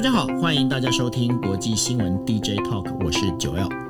[0.00, 3.89] 大家好，欢迎大家收听国际新闻 DJ Talk，我是九 L。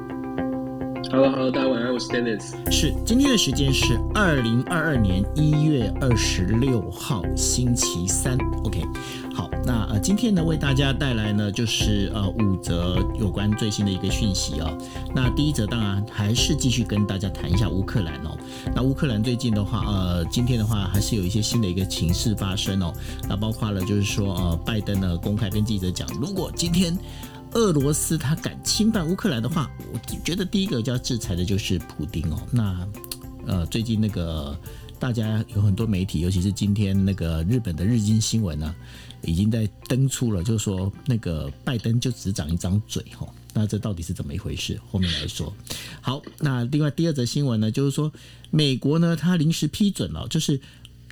[1.09, 2.71] Hello，Hello，大家晚上好，我是 Dennis。
[2.71, 8.37] 是今天的时间是二零二二年一月二十六号星期三。
[8.65, 8.83] OK，
[9.35, 14.77] 好，那呃今天呢为大家带来呢就是呃五则有关最新的一个讯息哦。
[15.15, 18.37] 那第一则当然还是继续跟大家谈一下乌克兰哦。
[18.75, 22.93] 那乌克兰最近的话，呃今天的话还是有一些新的一个情势发生哦。
[23.29, 26.97] 那包括了就是说呃拜登呢公开跟记者讲，如果今天
[27.53, 32.41] 俄罗斯他敢侵犯乌克兰的话，我觉得第一个就要制裁的就是普丁哦。
[32.53, 32.89] 那
[33.47, 34.57] 呃，最近那个
[34.99, 38.75] 大家有很多媒体，尤其是今天那个日本的日经新闻呢、
[39.23, 43.27] 已经在登出了，就是说那个拜登就只长一张嘴哈。
[43.53, 44.81] 那这到底是怎么一回事？
[44.89, 45.53] 后面来说。
[46.01, 48.13] 好，那另外第二则新闻呢，就是说
[48.51, 50.61] 美国呢，它临时批准了，就是。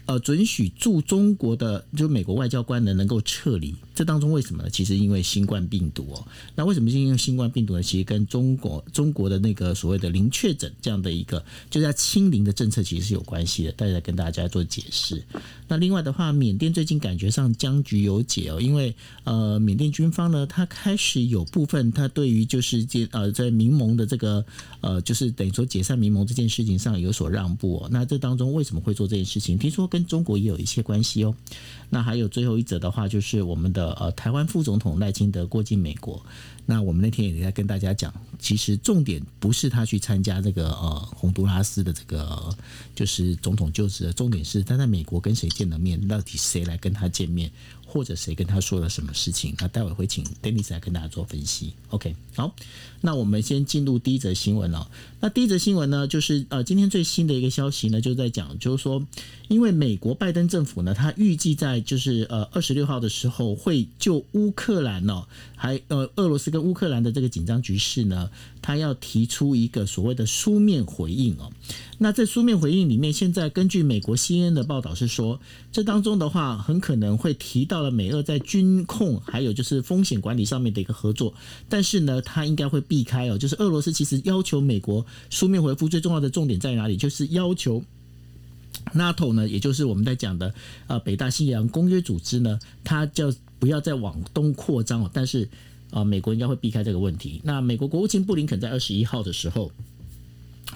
[0.08, 4.70] 呃，准许驻中国的就美国外交官呢能够撤离，这当中为什么呢？
[4.70, 6.26] 其实因为新冠病毒哦。
[6.54, 7.82] 那为什么是因为新冠病毒呢？
[7.82, 15.22] 其实跟中国中国的那个所谓的零确诊这样的一个就是要清零的政策其实是有关系的，大家跟大家做解释。
[15.68, 24.42] 那另外的话，缅甸最近感觉上僵局有解哦，因为呃，缅甸军方呢，它开始有部分它对于就是这呃在民盟的这个
[24.80, 27.88] 呃就是等于说解散民盟这件事情上有所让步哦。
[27.92, 29.58] 那这当中为什么会做这件事情？
[29.58, 31.34] 听说跟跟中国也有一些关系哦。
[31.90, 36.24] 那还有最后一则的话，就是我们的呃台湾副总统赖清德过境美国。
[36.66, 42.54] 那我们那天也在跟大家讲，其实重点不是他去参加这个呃洪都拉斯的这个
[42.94, 47.50] 就是总统就职，重点是他在美国跟谁见了面，到底谁来跟他见面，
[47.88, 49.54] 或者谁跟他说了什么事情。
[49.58, 51.72] 那待会会请 Denis 来跟大家做分析。
[51.88, 52.54] OK，好，
[53.00, 54.86] 那我们先进入第一则新闻哦。
[55.20, 59.04] 那第一则新闻呢，就是呃今天最新的一个消息呢，就在讲，就是说，
[59.48, 71.50] 因为美国拜登政府呢，他预计在就是呃二十六号的时候会就乌克兰哦，还呃俄罗斯跟乌克兰的这个紧张局势呢，他要提出一个所谓的书面回应哦。
[71.98, 75.40] 那在书面回应里面，现在根据美国 CNN 的报道是说，
[75.72, 81.34] 这当中的话很可能会提到了美俄在军控还有就是风险管理上面的一个合作，
[81.68, 87.82] 但是呢，他应该会避开哦，就是俄罗斯其实要求美国书面回复最重要的重点在哪里，就是要求。
[88.94, 90.54] NATO 呢，也就是我们在讲的
[90.86, 95.46] 呃北大西洋公约组织呢，它叫不要再往东扩张哦，但是
[95.90, 97.40] 啊、美国应该会避开这个问题。
[97.44, 99.70] 那美国国务卿布林肯在二十一号的时候，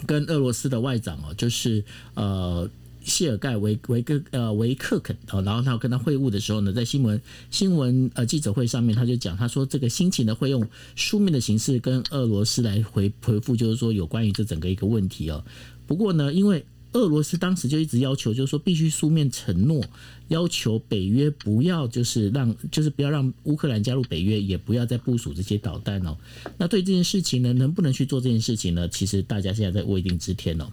[0.06, 1.84] 跟俄罗斯的外长哦，就是
[2.14, 2.68] 呃
[3.04, 15.44] 谢尔盖维维克呃维克肯哦，然后他跟他会晤的时候呢，在新闻新闻呃记者会上面，他就讲，他说这个心情呢会用书面的形式跟俄罗斯来回回复，就是说有关于这整个一个问题哦。
[15.86, 19.84] 不过呢，因为俄罗斯当时就一直要求，就是说必须书面承诺，
[20.32, 26.16] 要求北约不要就是让就是不要让乌克兰加入北约，也不要再部署这些导弹哦。
[26.56, 28.88] 那对这件事情呢，能不能去做这件事情呢？
[28.88, 30.66] 其实大家现在在未定之天哦。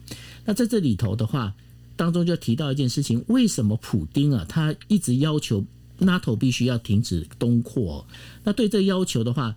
[0.46, 1.54] 那在这里头的话，
[1.98, 5.66] 当中就提到一件事情，为什么普丁啊他一直要求
[6.00, 8.08] NATO 必须要停止东扩、
[8.46, 9.56] 那对这要求的话。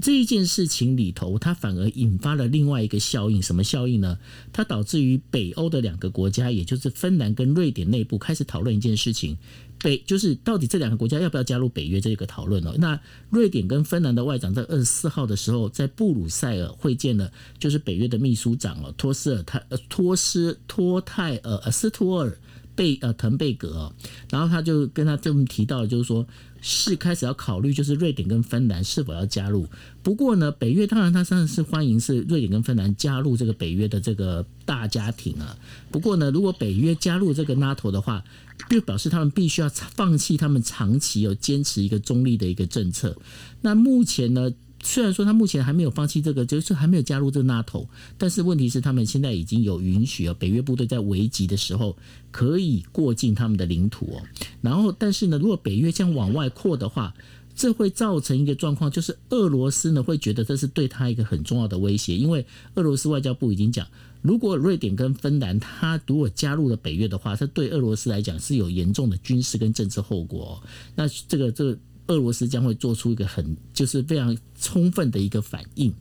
[0.00, 4.18] 这一件事情里头，它反而引发了另外一个效应，什么效应呢？
[4.52, 9.36] 它导致于北欧的两个国家，也就是芬兰跟瑞典内部开始讨论一件事情，
[9.82, 12.74] 北就是到底这两个国家要不要加入北约这个讨论哦。
[12.78, 13.00] 那
[13.30, 22.38] 瑞典跟芬兰的外长在二十四号的时候，在布鲁塞尔会见了，就是北约的秘书长哦，托斯尔泰呃托斯托泰尔呃斯托尔
[22.80, 23.92] 贝呃滕贝格、
[24.30, 26.26] 然后他就跟他这么提到，就是说。
[26.62, 29.66] 是开始要考虑，就是瑞典跟芬兰是否要加入。
[30.02, 35.56] 不过呢，北约当然他当然是欢迎是瑞典跟芬兰加入这个北约的这个大家庭啊。
[35.90, 38.22] 不过呢，如果北约加入这个 NATO 的话，
[38.68, 43.16] 就表示他们必须要放弃他们长期有坚持一个中立的一个政策。
[43.62, 44.52] 那目前呢？
[44.82, 47.86] 虽然说他目前还没有放弃这个，就是还没有加入这个 NATO，
[48.16, 51.96] 但是问题是他们现在已经有允许了，北约部队在危急的时候
[52.30, 54.22] 可以过境他们的领土哦。
[54.62, 57.14] 然后，但是呢，如果北约这样往外扩的话，
[57.54, 63.86] 这会造成一个状况，就是俄罗斯呢会觉得这是对他一个很重要的威胁，因为俄罗斯外交部已经讲，
[64.22, 70.68] 如果瑞典跟芬兰他如果加入了北约的话，这对俄罗斯来讲是有严重的军事跟政治后果、哦。
[70.96, 71.78] 那这个这个。
[72.10, 75.92] 俄罗斯将会做出一个很就是非常充分的一个反应，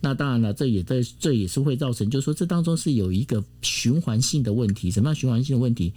[0.00, 4.90] 那当然了，这也这这也是会造成，就是说这当中是有一个循环性的问题。
[4.90, 5.92] 什么样循环性的问题？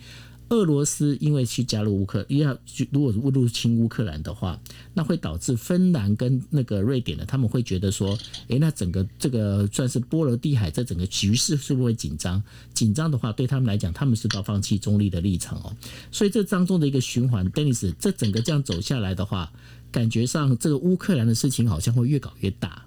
[0.49, 2.57] 俄罗斯因为去加入乌克，要
[2.91, 4.59] 如果入侵乌克兰的话，
[4.93, 8.17] 那会导致芬兰跟那个瑞典呢，他们会觉得说，
[8.49, 12.41] 诶，那整个这个算是波罗的海这整个局势是不是会紧张？
[12.73, 15.75] 紧张的话，对他们来讲，他们是要放弃中立的立场哦。
[16.11, 19.51] 所以这当中的一个循环，Dennis，这整个这样走下来的话，
[19.91, 22.85] 感觉上这个乌克兰的事情好像会越搞越大。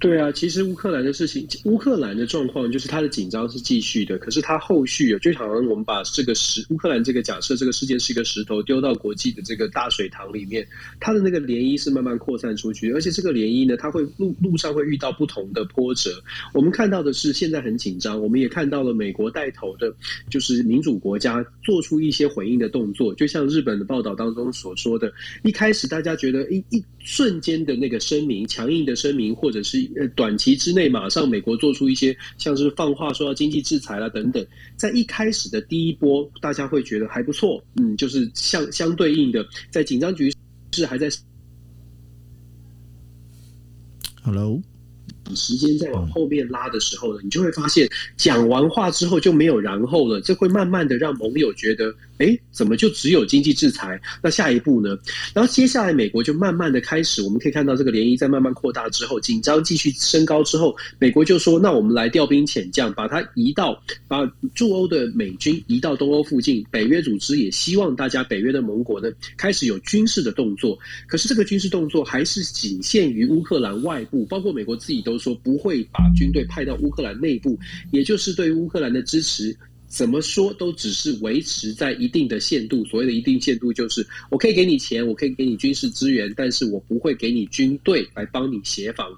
[0.00, 10.66] 对啊，其实乌克兰的事情，乌克兰的状况就是它的紧张是继续的，可是它后续啊，就好像我们把这个石乌克兰这个假设这个事件是一个石头丢到国际的这个大水塘里面，
[11.00, 16.10] 它的那个涟漪是慢慢扩散出去，而且这个涟漪呢，它会路路上会遇到不同的波折。
[16.54, 19.94] 我们看到的是现在很紧张，我们也看到了美国带头的，
[20.30, 25.12] 就是民主国家做出一些回应的动作，就像日本的报道当中所说的，
[25.44, 29.89] 一开始大家觉得一一瞬间的那个声明，强硬的声明，或者是。
[29.96, 34.46] 呃，短期之内马上美国做出一些像是放话说要经济制裁啦等等，
[34.76, 40.32] 在一开始的第一波，大家会觉得还不错，嗯，就是相相对应的，在紧张局
[40.72, 41.08] 势还在
[44.22, 44.60] ，Hello。
[45.32, 54.00] 时间再往后面拉的时候呢，你就会发现讲完话之后就没有然后了，这会慢慢的让盟友觉得，哎，怎么就只有经济制裁？
[54.22, 54.98] 那下一步呢？
[55.34, 66.66] 然后接下来美国就慢慢的开始，我们可以看到这个涟漪在慢慢扩大之后，紧张继续升高之后，美国就说，那我们来调兵遣将，把它移到把驻欧的美军移到东欧附近。
[66.70, 70.76] 北约组织也希望大家北约的盟国呢开始有军事的动作，
[71.06, 75.20] 可是这个军事动作还是仅限于乌克兰外部，包括美国自己都。
[75.20, 77.58] 说不会把军队派到乌克兰内部，
[77.92, 79.54] 也就是对乌克兰的支持。
[79.90, 82.84] 怎么说都只是维持在一定的限度。
[82.84, 89.10] 所谓的一定限度，就是我可以给你钱，我可以给你军事资源，但是我不会给你军队来帮你协防。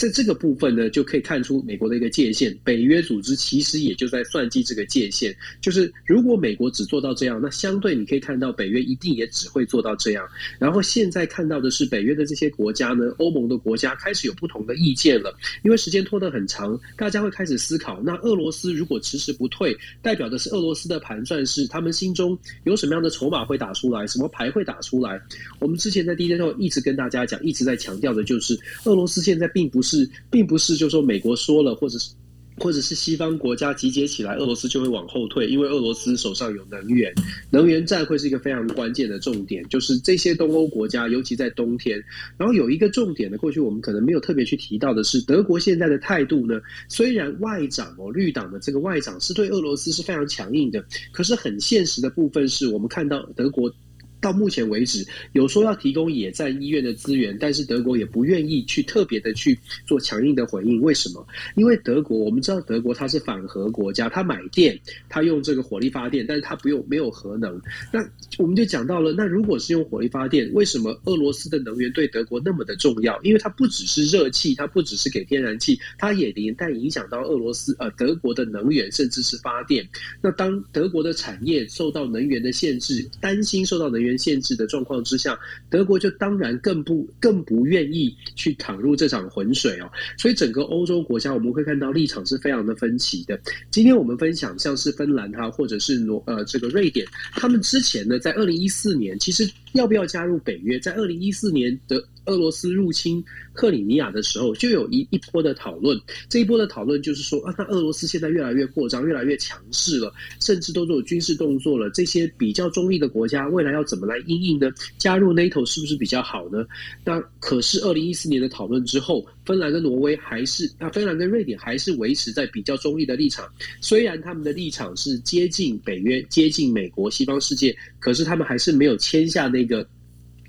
[0.00, 2.56] 在这个部分呢，就可以看出美国的一个界限。
[2.64, 10.26] 北约组织其实也就在算计这个界限，就是如果美国只做到这样，那相对你可以看到北约一定也只会做到这样。
[10.58, 25.20] 然后现在看到的是北约的这些国家呢，欧盟的国家开始有不同的意见了，因为时间拖得很长，大家会开始思考：那俄罗斯如果迟迟不退，代表的是俄罗斯的盘算是他们心中有什么样的筹码会打出来，什么牌会打出来。
[25.58, 32.10] 我们之前在第一天后一直跟大家讲，一直在强调的就是，俄罗斯现在并不是，是并不是就说美国说了，或者是。
[32.56, 37.10] 或者是西方国家集结起来，俄罗斯就会往后退，因为俄罗斯手上有能源，
[37.48, 39.66] 能源战会是一个非常关键的重点。
[39.70, 41.98] 就是这些东欧国家，尤其在冬天。
[42.36, 53.72] 然后有一个重点呢，过去我们可能没有特别去提到的是，德国现在的态度呢，虽然外长哦，绿党的这个外长是对俄罗斯是非常强硬的，可是很现实的部分是我们看到德国。
[54.20, 60.80] 到目前为止，有说要提供野战医院的资源，但是德国也不愿意去特别的去做强硬的回应。
[60.82, 61.26] 为什么？
[61.56, 64.78] 因为德国，我们知道德国它是反核国家，它买电，
[65.08, 67.58] 它用这个火力发电，但是它不用没有核能。
[67.90, 68.00] 那
[68.36, 73.18] 我们就讲到了，那如果是用火力发电，为什么俄罗斯的能源对德国那么的重要？
[73.22, 79.88] 因为它不只是热气，它不只是给天然气，它也连带影响到俄罗斯呃德国的能源，甚至是发电。
[80.20, 84.09] 那当德国的产业受到能源的限制，担心受到能源。
[84.16, 89.90] 限制的状况之下，德国就当然更不更不愿意去躺入这场浑水哦。
[90.16, 93.38] 所以整个欧洲国家我们会看到立场是非常的分歧的。
[93.70, 102.02] 今天我们分享像是芬兰哈，或者是挪呃这个瑞典，他们之前呢在二零一四年其实要不要加入北约，在二零一四年的。
[102.26, 103.24] 俄罗斯入侵
[103.54, 105.98] 克里米亚的时候，就有一一波的讨论。
[106.28, 111.90] 这一波的讨论就是说，啊，那俄罗斯现在越来越扩张，越来越强势了，甚至都做军事动作了。
[111.90, 114.70] 这些比较中立的国家，未来要怎么来应应呢？
[114.98, 116.64] 加入 NATO 是不是比较好呢？
[117.04, 123.52] 那可是二零一四年的讨论之后，芬兰跟挪威还是啊，芬兰跟瑞典还是维持在比较中立的立场。
[123.80, 129.84] 虽然他们的立场是接近北约、接近美国、西方世界，可是他们还是没有签下那个。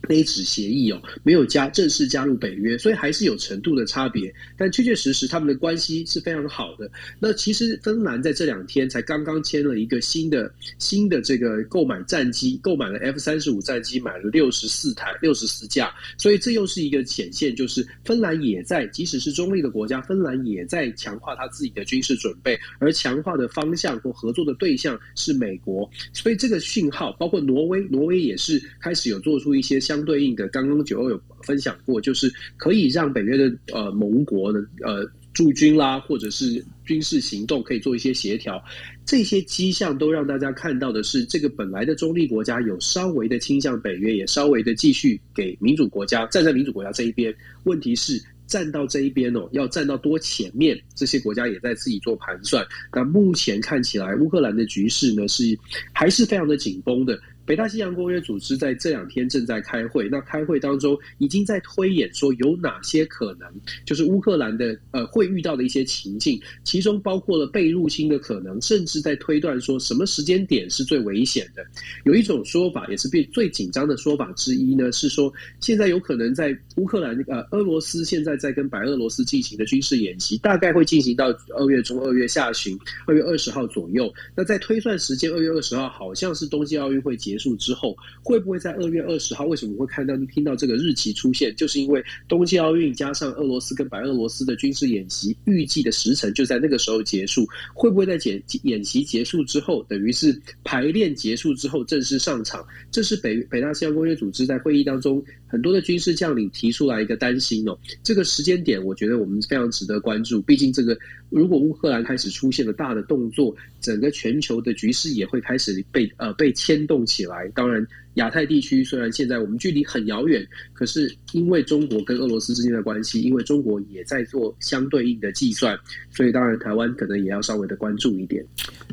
[0.09, 4.33] 那纸协议哦，没有加正式加入北约，所以还是有程度的差别。
[4.57, 6.89] 但确确实实，他们的关系是非常好的。
[7.19, 15.93] 那其实芬兰在这两天才刚刚签了一个新的新的这个购买战机，购买了 F 三十五战机，买了六十四台、六十四架。
[16.17, 25.87] 所以这又是一个显现，就是芬兰也在，即使是中立的国家，芬兰也在强化他自己的军事准备，而强化的方向或合作的对象是美国。
[26.11, 29.79] 所以这个讯号，包括挪威，挪威也是开始有做出一些。
[29.91, 38.63] 相对应的，刚刚九欧有分享过，就是可以让北约的呃盟国的呃驻军啦，或者是军事行动可以做一些协调，
[39.05, 47.35] 这些迹象都让大家看到的是，这个本来的中立国家有稍微的倾向北约，也稍微的继续给民主国家站在民主国家这一边。
[47.65, 48.21] 问题是。
[48.47, 52.65] 站到这一边哦，要站到多前面，这些国家也在自己做盘算。
[52.93, 55.57] 那目前看起来，乌克兰的局势呢是
[55.93, 57.17] 还是非常的紧绷的。
[57.45, 63.49] 北大西洋公约组织在这两天正在开会，那开会当中已经在推演说有哪些可能，
[63.83, 71.65] 就是乌克兰的呃会遇到的一些情境，其中包括了被入侵的可能，甚至在推断说什么时间点是最危险的。
[72.05, 84.13] 有一种说法，也是最最紧张的说法之一呢，是说现在有可能在乌克兰呃俄罗斯现在在跟白俄罗斯进行的军事演习，大概会进行到二月中、二月下旬、二月二十号左右。
[84.35, 87.30] 那在推算时间，二月二十号好像是冬季奥运会结。
[87.31, 89.45] 结束之后会不会在二月二十号？
[89.45, 91.55] 为什么会看到听到这个日期出现？
[91.55, 97.47] 就是因为冬季奥运加上俄罗斯跟白俄罗斯的军事演习，预计的时程就在那个时候结束。
[97.73, 102.65] 会不会在演演习结束之后，等于是排练结束之后正式上场？
[102.91, 107.77] 这是北北大西洋公约组织在会议当中很多的军事将领提出来一个担心哦。
[108.03, 110.41] 这个时间点，我觉得我们非常值得关注。
[110.41, 110.97] 毕竟这个
[111.29, 117.27] 如果乌克兰开始出现了大的动作，整个全球的局势也会开始被呃被牵动起起。
[117.27, 117.85] 来，当然。
[118.15, 125.79] 亚太地区虽然现在我们距离很遥远，可是因为中国跟俄罗斯之间的关系，因为中国也在做相对应的计算，
[126.11, 128.45] 所以当然台湾可能也要稍微的关注一点。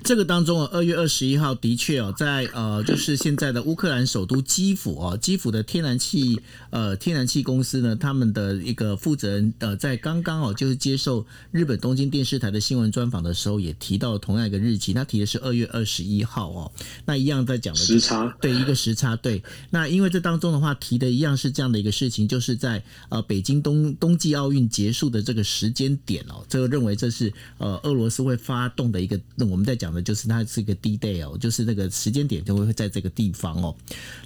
[0.04, 16.70] 这个当中啊，二月二十一号的确哦，在呃，就是现在的乌克兰首都基辅哦，基辅的天然气呃天然气公司呢，他们的一个负责人呃，在刚刚哦，就是接受日本东京电视台的新闻专访的时候，也提到同样一个日期，他提的是二月二十一号哦，
[17.04, 19.07] 那一样在讲的时差，对一个时差。
[19.08, 33.74] 啊，对，那因为这当中的话提的一样是这样的一个事情，就是在呃北京冬冬季奥运结束的这个时间点哦，这个认为这是呃俄罗斯会发动的一个，那我们在讲的就是它是一个 D day 哦，就是那个时间点就会在这个地方哦。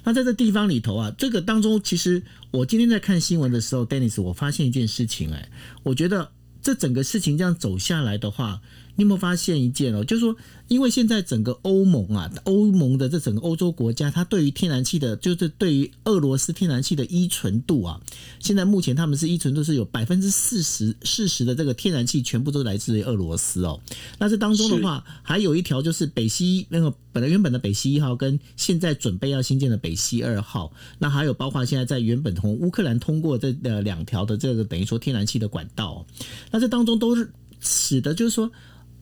[0.03, 2.21] 那在这地方里头啊，这个当中其实
[2.51, 5.49] 我今天在看新闻的时候，Dennis，我发现一件事情，哎，
[5.83, 8.61] 我觉得这整个事情这样走下来的话。
[8.95, 10.03] 你有没有发现一件哦？
[10.03, 10.35] 就是说，
[10.73, 18.01] 因为现在整个欧盟啊，欧盟的这整个欧洲国家，它对于天然气的，就是对于俄罗斯天然气的依存度啊，
[18.39, 23.79] 现在目前他们是依存度是有百分之四十四十的这个天然气全部都来自于俄罗斯哦。
[24.17, 36.03] 那这当中的话，还有一条就是北溪那个本来原本的北溪一号跟现在准备要新建的北溪二号，那还有包括现在在原本从乌克兰通过这呃两条的这个等于说天然气的管道，
[36.49, 38.51] 那这当中都是使得就是说。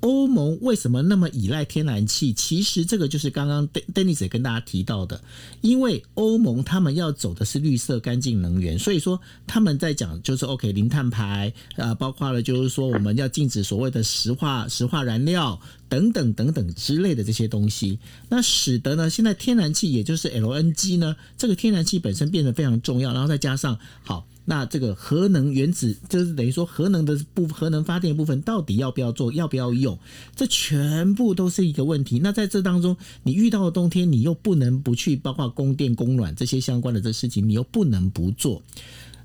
[0.01, 2.33] 欧盟为什么那么依赖天然气？
[2.33, 5.21] 其实这个就是刚刚 Dennis 也跟大家提到的，
[5.61, 24.25] 因为欧盟他们要走的是绿色干净能源，所以说他们在讲就是 OK 零碳排啊，包括了就是说我们要禁止所谓的石化石化燃料等等等等之类的这些东西，那使得呢现在天然气也就是 LNG 呢，这个天然气本身变得非常重要，然后再加上好。
[24.43, 29.97] 那这个核能原子就是等于说核能的部核能发电部分到底要不要做，要不要用，
[30.35, 32.19] 这全部都是一个问题。
[32.19, 38.61] 那在这当中，你遇到了冬天，你又不能不去，包括供电、供暖这些相关的这事情，你又不能不做。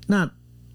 [0.05, 0.25] 那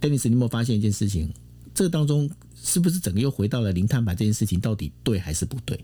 [0.00, 1.32] Dennis，你有没有发现一件事情？
[1.72, 2.28] 这当中
[2.60, 5.78] 是不是整个又回到了零碳排这件事情，到底对还是不对？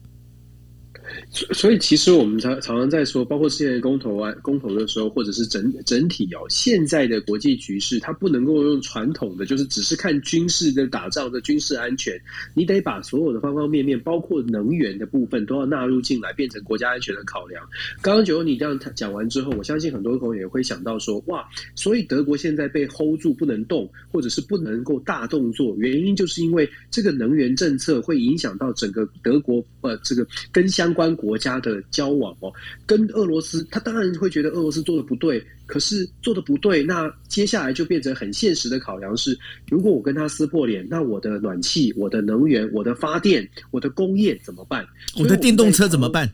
[1.30, 12.20] 所以，其实我们常常常在说，包括之前公投啊，公投的时候，或者是整整体哦，现在的国际局势，它不能够用传统的，就是只是看军事的打仗的军事安全，
[12.54, 17.64] 你得把所有的方方面面，包括能源的部分，都要纳入进来，变成国家安全的考量。
[18.02, 30.88] 刚刚九欧你这样讲完之后，我相信很多朋友也会想到说，哇，所以德国现在被 hold 住不能动，或者是不能够大动作，原因就是因为这个能源政策会影响到整个德国呃，这个跟相。
[30.98, 32.52] 关国家的交往哦，
[32.84, 39.38] 跟俄罗斯，他当然会觉得俄罗斯做的不对，可是做的不对，那接下来就变成很现实的考量是：
[39.70, 44.84] 如果我跟他撕破脸，那我的暖气、我的能源、我的发电、我的工业怎么办？
[45.16, 46.28] 我的电动车怎么办？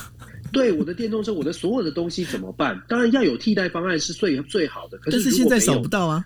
[0.52, 2.78] 对，我的电动车，我的所有的东西怎么办？
[2.88, 6.22] 当然要有替代方案是最最好的，可是现在找不到啊。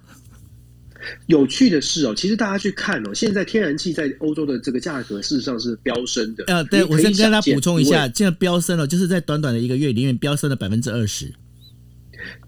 [1.27, 6.45] 有趣的是哦，其实大家去看哦，现在天然气在欧洲的这个价格事实上是飙升的。
[6.47, 11.33] 呃，对我先跟大家补充一下，现在飙升了，就是在短短的一个月里面飙升了百分之二十。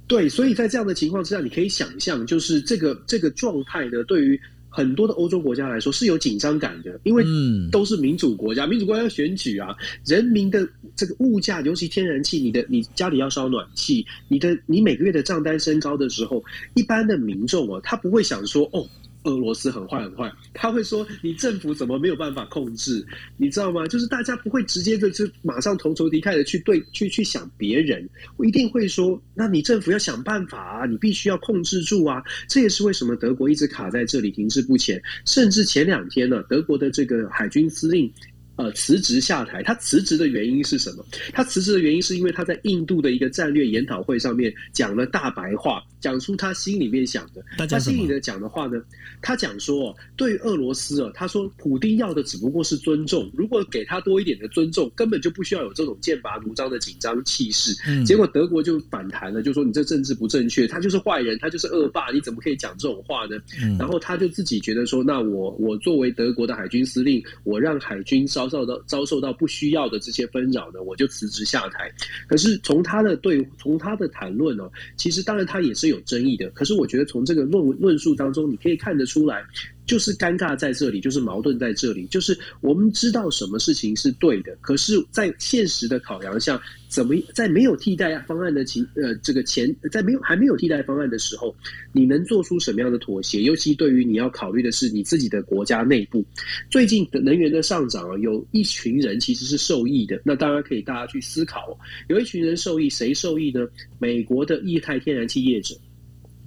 [0.07, 4.41] 对，所以在这样的情况之下，你可以想象，就是这个这个状态呢，对于。
[4.77, 7.25] 很多的欧洲国家来说是有紧张感的，因为
[7.73, 18.87] 都是民主国家，民主国家要选举啊，人民的这个物价，尤其天然气，你的你家里要烧暖气，你的你每个月的账单升高的时候，一般的民众啊，他不会想说哦。
[19.31, 23.05] 俄罗斯很坏很坏，他会说你政府怎么没有办法控制？
[23.37, 23.87] 你知道吗？
[23.87, 32.23] 就是大家不会直接的就马上同仇敌忾的去对去去想别人，我一定会说，那你政府要想办法啊，你必须要控制住啊。
[32.49, 38.13] 这也是为什么德国一直卡在这里停滞不前，甚至前两天呢，德国的这个海军司令。
[38.57, 39.63] 呃，辞职下台。
[39.63, 41.05] 他辞职的原因是什么？
[41.33, 47.67] 他辞职的原因是因为他在印度的一个战略研讨会上面讲了大白话，讲出他心里面想的。
[47.69, 48.83] 他心里的讲的话呢？
[49.23, 57.75] 他讲说，对于俄罗斯啊，他说普丁要的只不过是尊重，如果给他多一点的尊重，根本就不需要有这种剑拔弩张的紧张气势。
[58.05, 63.37] 结果德国就反弹了，就说你这政治不正确，他就是坏人，他就是恶霸，你怎么可以讲这种话呢？
[63.79, 71.93] 然后他就自己觉得说，那我我作为德国的海军司令，我让海军遭受到遭受到不需要的这些纷扰呢，我就辞职下台。
[72.29, 76.49] 可是从他的对从他的谈论呢，其实当然他也是有争议的。
[76.51, 79.45] 可是我觉得从这个论论述当中，你可以看得出来。
[79.87, 86.61] 就是尴尬在这里，就是矛盾在这里，就是我们知道什么事情是对的，可是，在现实的考量下，
[86.97, 91.55] 怎么在没有替代方案的情呃这个前，在没有还没有替代方案的时候，
[91.93, 93.43] 你能做出什么样的妥协？
[93.43, 96.25] 尤其对于你要考虑的是你自己的国家内部，
[96.71, 100.19] 最近的能源的上涨啊，有一群人其实是受益的。
[100.25, 103.69] 那当然可以大家去思考，有一群人受益，谁受益呢？
[103.99, 105.75] 美国的液态天然气业者。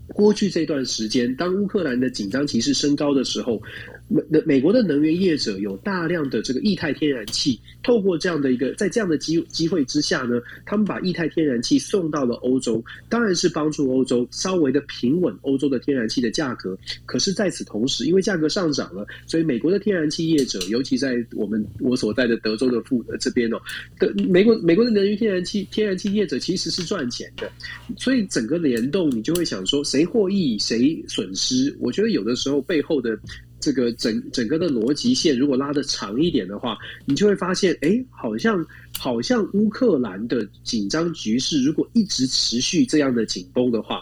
[0.07, 3.61] 过去这段时间，当乌克兰的紧张情势升高的时候。
[4.09, 16.75] 美美国的能源业者有大量的这个液态天然气，透过这样的一个在这样的机机会之下呢，他们把液态天然气送到了欧洲，当然是帮助欧洲稍微的平稳欧洲的天然气的价格。
[17.05, 23.61] 可是，在此同时，因为价格上涨了，所以美国的天然气业者，尤其在我们我所在的德州的附这边哦，
[23.99, 27.51] 的美国美国的能源天然气天然气业者其实是赚钱的，
[27.97, 31.75] 所以整个联动，你就会想说，谁获益谁损失？
[31.79, 33.17] 我觉得有的时候背后的。
[33.59, 38.65] 这个整整个的逻辑线，如果拉的长一点的话，你就会发现，哎，好像
[38.97, 44.01] 好像乌克兰的紧张局势，如果一直持续这样的紧绷的话，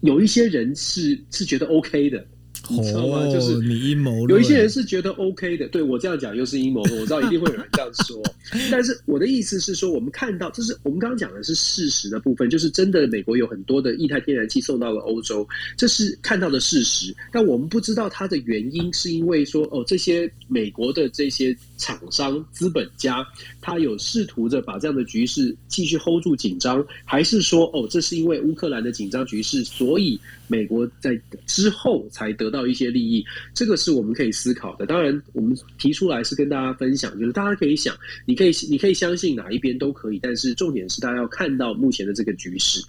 [0.00, 2.24] 有一些人是是觉得 OK 的。
[2.70, 3.26] 你知道吗？
[3.32, 5.68] 就是你阴谋论，有一些人是觉得 OK 的。
[5.68, 8.22] 对我这样讲又是阴谋论， 我知道一定会有人这样说。
[8.70, 15.46] 但是我的意思是说，我们看到，这是我们刚刚讲的是事实的部分，就是真的美国有很多的液态天然气送到了欧洲，
[15.76, 17.14] 这是看到的事实。
[17.32, 23.26] 但我们不知道它的原因，是因为说哦，这些美国的这些厂商、资本家，
[23.60, 32.58] 他有试图着把这样的局势继续 hold 住紧张，还是说哦，这是因为乌克兰的紧张局势，所以美国在之后才得到。
[32.68, 34.84] 一些利益，这个是我们可以思考的。
[34.84, 42.84] 当然，我们提出来是跟大家分享，就是大家可以想，你可以你可以相信哪一边都可以，但是重点是大家要看到目前的这个局势。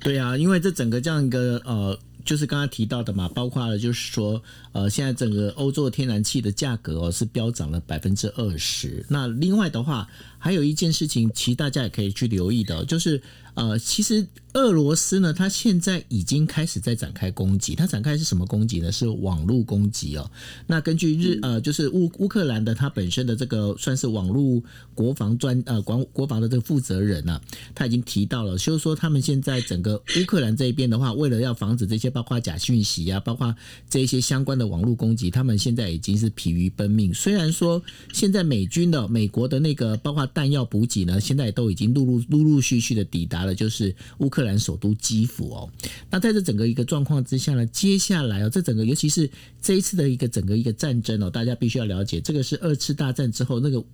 [0.00, 1.98] 对啊，因为这整个这样一个呃。
[2.28, 9.02] 就是刚刚提到的嘛，包括了就是说，呃，现在整个欧洲天然气的价格哦是飙涨了百分之二十。
[9.08, 10.06] 那另外的话，
[10.38, 13.22] 还有一件事情，其实大家也可以去留意的，就是
[13.58, 17.74] 呃，其实俄罗斯呢，它现在已经开始在展开攻击。
[17.74, 18.90] 它展开是什么攻击呢？
[18.90, 20.28] 是网络攻击哦。
[20.66, 24.62] 那根据日呃，就是乌乌克兰的它本身的这个算是网络
[24.94, 27.40] 国防专呃国国防的这个负责人呢，
[27.74, 32.08] 他已经提到了，就是说他们现在整个乌克兰这一边的话，为了要防止这些。
[32.08, 33.54] 包括假讯息啊，包括
[33.88, 37.12] 这些相关的网络攻击，他们现在已经是疲于奔命。
[37.12, 37.82] 虽然说
[38.14, 45.70] 现在美军的美国的那个包括弹药补给呢，现在都已经陆陆陆陆续续的抵达就是乌克兰首都基辅哦。
[46.10, 49.30] 那在这整个一个状况之下呢，接下来哦，这整个尤其是
[49.60, 53.84] 这一次的一个整个一个战争哦，大家必须要了解，这个是二次大战之后那个。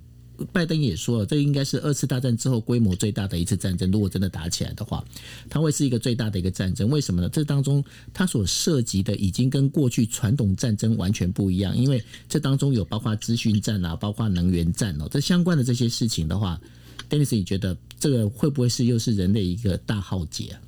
[0.52, 3.88] 拜登也说了，这应该是二次大战之后规模最大的一次战争。
[3.92, 5.04] 如果真的打起来的话，
[5.48, 6.90] 它会是一个最大的一个战争。
[6.90, 7.28] 为什么呢？
[7.28, 16.60] 这当中它所涉及的已经跟过去传统战争完全不一样，因为这当中有包括资讯战啊，包括能源战哦，这相关的这些事情的话
[17.08, 20.60] ，Dennis，你觉得这个会不会是又是人类一个大浩劫啊？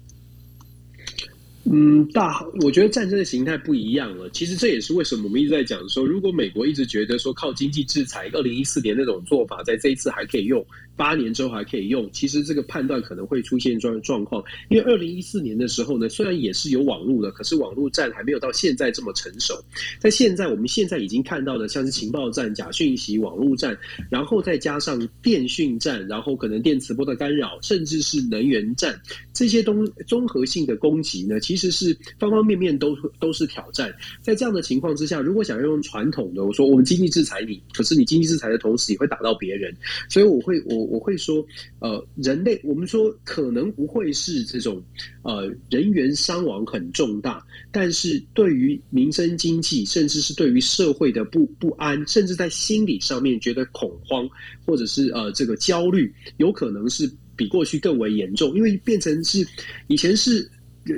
[1.65, 4.31] 嗯，大，我觉得战争的形态不一样了。
[4.31, 10.65] 其实这也是为什么我们一直在讲说，如果美国一直觉得说靠经济制裁，二零一四年那种做法，在这一次还可以用。
[10.97, 19.55] 八年之后还可以用，其实这个判断可能会出现状状况，因为二零一四年的时候呢，虽然也是有网络的，可是网络战还没有到现在这么成熟。
[20.01, 23.77] 在现在，我们现在已经看到的，像是情报战、假讯息、网络战，
[24.11, 28.99] 然后再加上电讯战，然后可能电磁波的干扰，甚至是能源战，
[29.33, 33.95] 这些东综合性的攻击呢，其实是方方面面都都是挑战。
[34.23, 39.75] 在这样的情况之下，如果想要用传统的，我说我们经济制裁你，可是你经济制裁的同时也会打到别人，
[40.09, 41.45] 所以我会我我会说，
[41.81, 44.83] 呃，人类我们说可能不会是这种
[45.23, 54.29] 呃人员伤亡很重大，但是对于民生经济，甚至是对于社会的不不安，甚至在心理上面觉得恐慌，
[54.65, 59.47] 或者是呃这个焦虑，有可能是比过去更为严重，因为变成是
[59.89, 60.51] 以前是。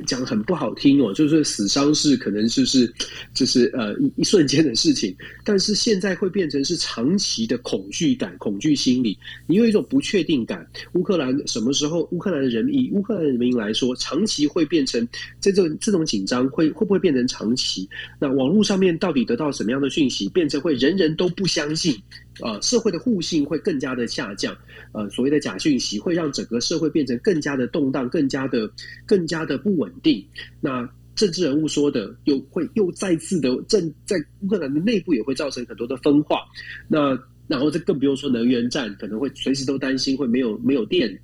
[0.07, 2.93] 讲很不好听哦，就是死伤是可能就是
[3.35, 10.67] 就是呃一一瞬间的事情，但是现在会变成是长期的恐惧感、恐惧心理，你有一种不确定感。
[10.93, 12.09] 乌克兰什么时候？
[12.13, 15.07] 乌克兰的人民以乌克兰人民来说，长期会变成
[15.41, 17.89] 这种这种紧张，会会不会变成长期？
[18.21, 21.97] 那网络上面到底得到什么样的讯息，变成会人人都不相信？
[22.43, 24.57] 呃，社会的互信会更加的下降。
[24.93, 28.71] 呃，所谓的假讯息会让整个社会变成更加的动荡，更加的
[29.07, 30.25] 更加的不稳定。
[30.61, 36.43] 那政治人物说的又会又再次的正在乌克兰的内部也会造成很多的分化。
[36.87, 41.19] 那然后这更不用说能源战，可能会随时都担心会没有没有电。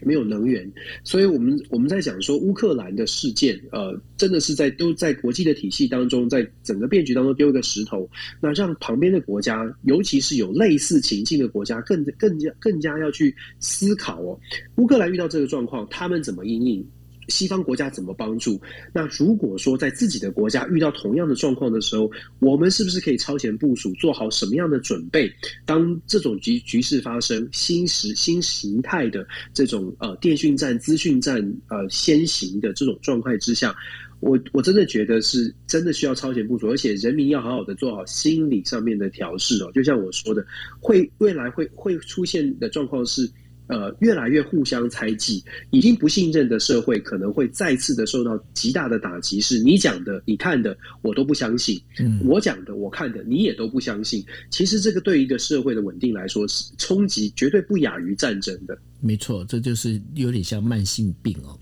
[0.00, 0.70] 没有能源，
[1.04, 8.08] 所以我们我们在讲说乌克兰的事件，呃，真的是在都在国际的体系当中，在整个变局当中丢一个石头，
[8.40, 14.38] 那让旁边的国家，尤其是有类似情境的国家，更更加更加要去思考哦，
[14.76, 16.86] 乌克兰遇到这个状况，他们怎么应应？
[17.28, 18.60] 西方国家怎么帮助？
[18.92, 25.32] 那如果说在自己的国家遇到同样的状况的时候，我们是不是可以超前部署，做好什么样的准备？
[25.64, 33.74] 当这种局局势发生，新时新形态的这种呃电讯战、资讯战呃先行的这种状态之下，
[34.20, 39.70] 我我真的觉得是真的需要超前部署，而且人民要好好的做好心理上面的调试哦。
[39.74, 40.46] 就像我说的，
[40.80, 43.30] 会未来会会出现的状况是。
[43.68, 49.40] 呃，越来越互相猜忌，已经不信任的社会可能会再次的受到极大的打击。
[49.40, 51.78] 是你讲的、你看的，我都不相信；
[52.24, 54.24] 我讲的、我看的，你也都不相信。
[54.50, 58.76] 其实这个对一个社会的稳定来说，是冲击绝对不亚于战争的。
[59.00, 61.56] 没错，这就是有点像慢性病哦。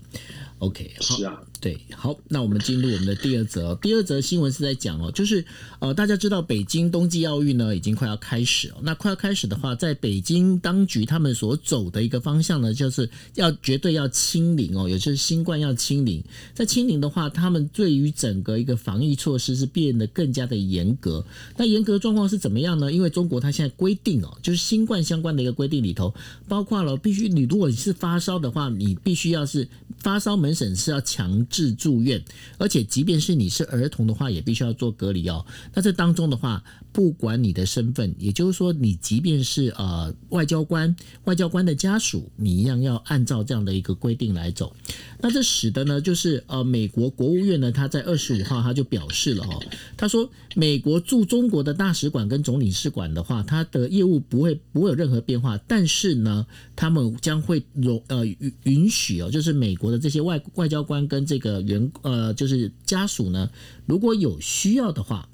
[0.59, 1.43] OK，是啊。
[1.59, 3.73] 对，好，那我们进入我们的第二则。
[3.81, 5.43] 第二则新闻是在讲哦，就是
[5.79, 8.75] 呃，大家知道北京冬季奥运呢已经快要开始哦。
[8.83, 16.23] 那快要开始的话，在北京当局他们所走的一个方向呢，就是要绝对要清零哦，也就是新冠要清零。
[16.53, 21.25] 在清零的话，他们对于整个一个防疫措施是变得更加的严格。
[21.55, 22.91] 那严格状况是怎么样呢？
[22.91, 26.13] 因为中国它现在规定哦，就是新冠相关的一个规定里头，
[26.47, 29.67] 包括了必须你如果你是发烧的话，你必须要是
[29.97, 31.46] 发烧门诊是要强。
[31.49, 32.23] 制住院，
[32.57, 35.45] 而且即便是你是儿童的话，也必须要做隔离哦。
[35.73, 36.63] 那这当中的话，
[36.97, 44.75] 不管你的身份，也就是说，你即便是呃外交官、外交官的家属，你一样要按照这样的一个规定来走。
[45.21, 49.61] 那这使得呢，就是呃美国国务院呢，他在二十五号他就表示了哦，
[49.95, 63.51] 他说美国驻中国的大使馆跟总领事馆的话，它的业务不会不会有任何变化，但是呢，他们将会容呃允允许哦，就是美国的这些外外交官跟这个员呃就是家属呢，
[63.85, 65.29] 如果有需要的话。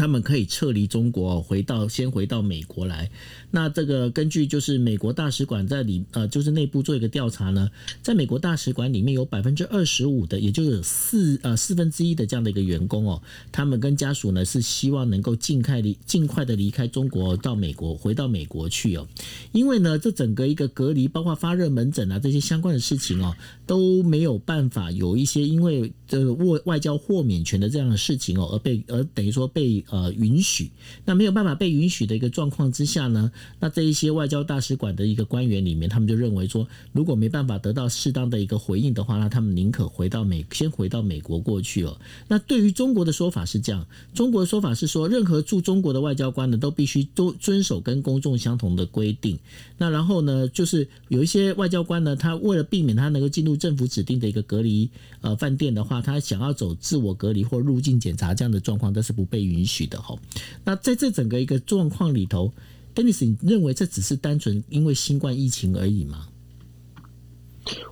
[0.00, 3.10] 他们可以撤离中国，回到先回到美国来。
[3.50, 19.06] 那这个根据就是美国大使馆在里呃，就是内部做一个调查呢，在美国大使馆里面有百分之二十五的，也就是四呃四分之一的这样的一个员工哦，他们跟家属呢是希望能够尽快离尽快的离开中国到美国，回到美国去哦。
[19.52, 23.34] 因为呢，这整个一个隔离，包括发热门诊啊这些相关的事情哦，
[23.66, 30.70] 都没有办法有一些因为这个外外交豁免权的这样的事情哦，而被而等于说被呃允许。
[31.04, 33.32] 那没有办法被允许的一个状况之下呢？
[33.58, 41.98] 那这一些外交大使馆的一个官员里面，他们就认为说，如果没办法得到适当的一个回应的话，那他们宁可回到美，先回到美国过去哦。
[42.28, 49.38] 那对于中国的说法是这样，中国的说法是说，任何驻中国的外交官呢，都必须都遵守跟公众相同的规定。
[49.78, 54.88] 那然后呢，就是有一些外交官呢，他为了避免他能够进入政府指定的一个隔离
[55.20, 60.16] 呃饭店的话，他想要走自我隔离或入境检查这样的状况，都是不被允许的哈。
[60.64, 62.52] 那在这整个一个状况里头。
[62.94, 66.26] Denis，你认为这只是单纯因为新冠疫情而已吗？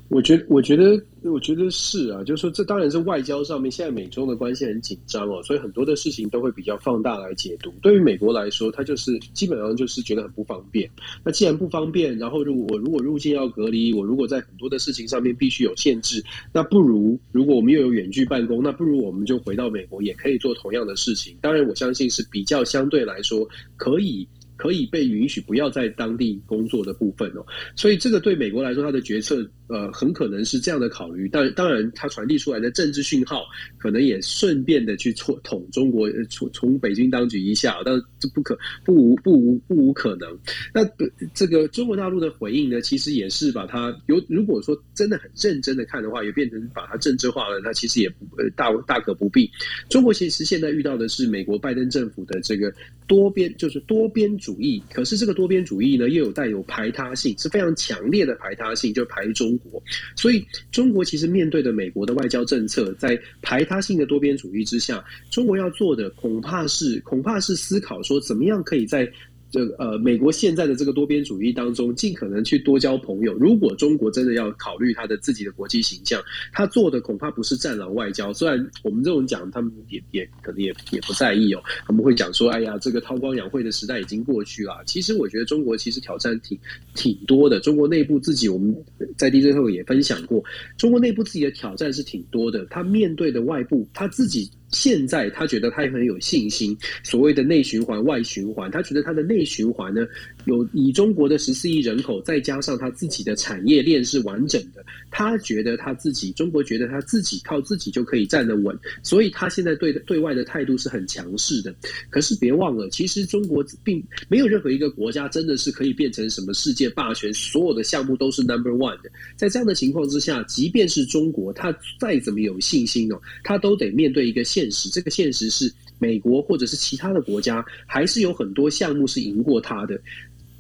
[0.09, 7.71] 我觉得，我觉得，我觉得是啊，就是说，这当然是外交上面，现在美中的关系很紧张哦，所以很多的事情都会比较放大来解读。
[7.83, 10.91] 对于美国来说，他就是基本上就是觉得很不方便。
[11.23, 21.37] 那既然不方便，然后如果我如果入境要隔离，我如果在很多的事情上面必须有限制，那不如如果我们又有远距办公，那不如我们就回到美国，也可以做同样的事情。
[21.43, 24.27] 当然，我相信是比较相对来说可以。
[24.59, 27.47] 可以被允许不要在当地工作的部分哦。
[27.75, 31.27] 所以这个对美国来说，他的决策呃很可能是这样的考虑。
[31.33, 33.45] 但当然，他传递出来的政治讯号，
[33.79, 40.37] 可能也顺便的去戳捅中国，从从北京当局一下，但这不可不无不无不无可能。
[40.75, 40.85] 那
[41.33, 47.61] 这个中国大陆的回应呢，其实也是把它有如果说真的很认真的看的话，也变成把它政治化了。
[47.63, 49.49] 那其实也不大大可不必。
[49.89, 52.73] 中国其实现在遇到的是美国拜登政府的这个
[53.07, 54.83] 多边，就是多边主义。
[54.91, 59.83] 可是这个多边主义呢，又有带有排他性，是非常强烈的排他性，就排中国。
[60.17, 69.07] 所以中国其实面对的美国的外交政策，在排他性的多边主义之下，中国要做的恐怕是恐怕是思考说，怎么样可以在。
[69.51, 73.33] 这呃，美国现在的这个多边主义当中，尽可能去多交朋友。
[73.35, 78.33] 如果中国真的要考虑他的自己的国际形象，他做的恐怕不是战狼外交。
[78.33, 81.63] 虽然我们这种讲，他们也也可能也也不在意哦。
[81.87, 86.59] 他们会讲说：“哎呀，这个韬光养晦的时代已经过去了。”其实我觉得中国其实挑战挺
[86.95, 87.59] 挺多的。
[87.61, 88.77] 中国内部自己，我们
[89.17, 90.45] 在 DJ 后也分享过，
[90.77, 92.67] 中国内部自己的挑战是挺多的。
[92.67, 94.51] 他面对的外部，他自己。
[94.71, 100.07] 现在他觉得他也很有信心，所谓的内循环、外循环，他觉得他的内循环呢，
[100.45, 111.75] 有以中国的十四亿人口，再加上他自己的产业链是完整的，他觉得他自己，中国觉得他自己靠自己就可以站得稳，所以他现在对对外的态度是很强势的。
[112.11, 119.11] 可是别忘了，其实中国并没有任何一个国家真的是可以变成什么世界霸权，所有的项目都是 number one 的。
[119.37, 124.45] 在这样的情况之下，即便是中国，他再怎么有信心哦，他都得面对一个。
[124.59, 130.01] 现实，这个现实是美国或者是其他的国家，还是有很多项目是赢过他的。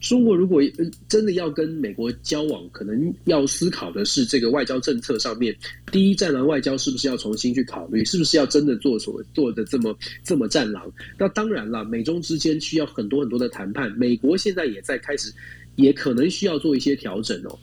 [0.00, 0.62] 中国如果
[1.08, 5.52] 真的要跟美国交往，可能要思考的是这个外交政策上面，
[5.90, 10.88] 第一战狼外交是不是要重新去考虑，是不是要真的做所做的这么这么战狼？
[11.18, 15.32] 那当然了，美中之间需要很多很多的谈判，美国现在也在开始，
[15.74, 17.58] 也可能需要做一些调整哦。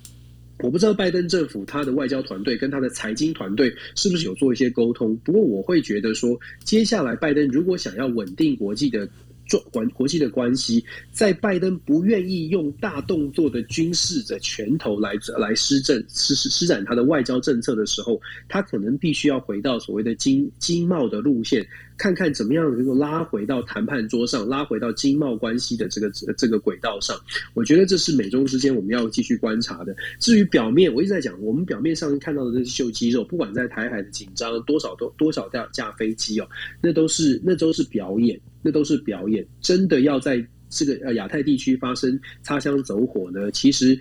[0.60, 5.16] 我不知道拜登政府他的外交团队跟他的财经团队是不是有做一些沟通。
[5.18, 9.08] 不过我会觉得说，接下来拜登如果想要稳定国际的。
[9.46, 21.66] 做关国际的关系，在拜登不愿意用大动作的军事的拳头来来施政施施施展他的外交政策的时候，他可能必须要回到所谓的经经贸的路线，
[21.98, 27.16] 看看怎么样能够拉回到谈判桌上，拉回到经贸关系的这个这个轨道上。
[27.54, 29.96] 我觉得这是美中之间我们要继续观察的。
[30.20, 36.48] 至于表面，我一直在讲，我们表面上看到的这些秀肌肉，不管在台海的紧张多少多多少架架飞机哦，
[36.82, 38.40] 那都是那都是表演。
[38.66, 43.52] 那都是表演，真的要在这个呃亚太地区发生擦枪走火呢？
[43.52, 43.96] 其实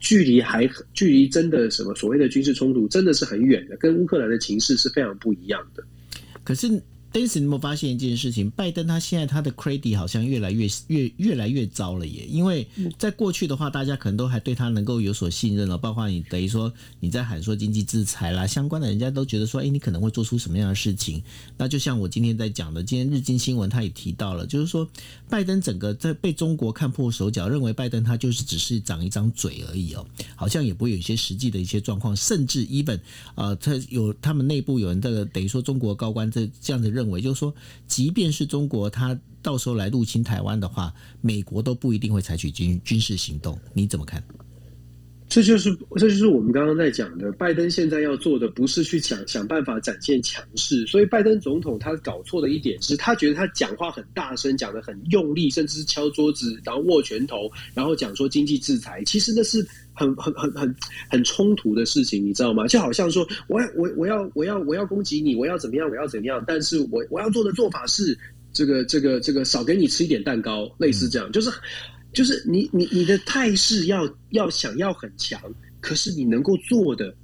[0.00, 5.84] 距离还距离真的什么所谓的军事冲突，真的是很远的，跟乌克兰的情势是非常不一样的。
[6.42, 6.68] 可是。
[7.10, 8.50] 但是你有没有发现一件事情？
[8.50, 12.26] 拜登他现在他的 credit 好像越来越越越来越糟了耶！
[12.28, 12.66] 因为
[12.98, 15.78] 在过去的话，大家可能都还对他能够有所信任了。
[15.78, 21.22] 包括你等于说你在喊说经济制裁啦，相关的人家都觉得说，哎，你可能会做出什么样的事情？
[21.56, 24.86] 那就像我今天在讲的，今天日经新闻他也提到了，就是说
[25.30, 33.00] 拜登整个在被中国看破手脚，认为拜登他就是只是长一张嘴而已哦，好像也不会有一些实际的一些状况，甚至 even
[33.34, 36.97] 呃，他有他们内部有人这个等于说中国高官这这样的。
[36.98, 37.54] 认为就是说，
[37.86, 43.56] 即便是中国，他到时候来入侵台湾的话，美国都不一定会采取军军事行动。
[43.72, 44.20] 你怎么看？
[45.28, 50.86] 这就是这就是我们刚刚在讲的，拜登现在要做的不是去想想办法展现强势。
[50.86, 59.66] 所以，拜登总统他搞错的一点是他觉得他讲话很大声，讲的很用力，甚至是敲桌子，然后握拳头，然后讲说经济制裁，其实那是。
[59.98, 60.72] 很很很很
[61.10, 62.68] 很冲突的事情，你知道吗？
[62.68, 66.40] 就好像说，我要我我要我要我要攻击你，我要怎么样，我要怎么样？
[66.46, 68.16] 但是我我要做的做法是，
[68.52, 71.50] 这个这个这个少给你吃一点蛋糕，类似这样，就是
[72.18, 75.40] 就是你你你的态势要要想要很强，
[75.80, 77.14] 可是你能够做的。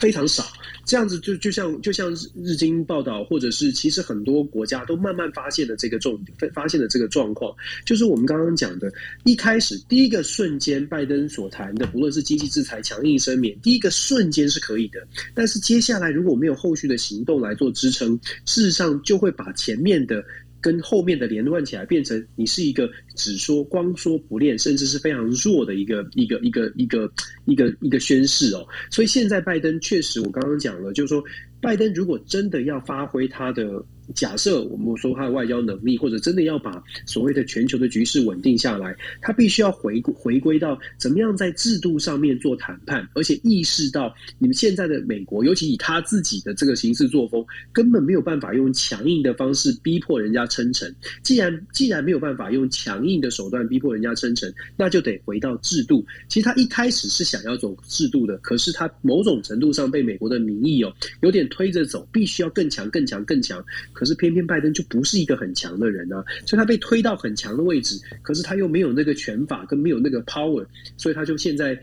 [0.00, 0.42] 非常少，
[0.86, 2.10] 这样子就就像就像
[2.42, 7.54] 日经报道，或者是其实很多国家都慢慢发现了这个重点，发现了这个状况，
[7.84, 8.90] 就是我们刚刚讲的，
[9.24, 20.24] 一开始第一个瞬间，拜登所谈的，不论是经济制裁、强硬声明，第一个瞬间是可以的，但是接下来如果没有后续的行动来做支撑，事实上就会把前面的。
[20.64, 27.12] 跟后面的连贯起来，变成你是一个只说光说不练，甚至是非常弱的一个一个一个一个
[27.44, 28.66] 一个一个宣誓哦。
[28.90, 31.22] 所以现在拜登确实，我刚刚讲了，就是说，
[31.60, 50.94] 拜登如果真的要发挥他的假设我们说他的外交能力，或者真的要把所谓的全球的局势稳定下来，他必须要回回归到怎么样在制度上面做谈判，而且意识到你们现在的美国，尤其以他自己的这个行事作风，根本没有办法用强硬的方式逼迫人家称臣。
[51.22, 56.04] 既然既然没有办法用强硬的手段逼迫人家称臣，那就得回到制度。
[56.28, 63.64] 其实他一开始是想要走制度的，可是他某种程度上被美国的民意哦有点推着走，必须要更强、更强、更强。
[63.94, 70.66] 可是偏偏拜登就不是一个很强的人啊，所以他被推到很强的位置，可是他又没有那个拳法跟没有那个 power，
[70.98, 71.78] 所以他就现在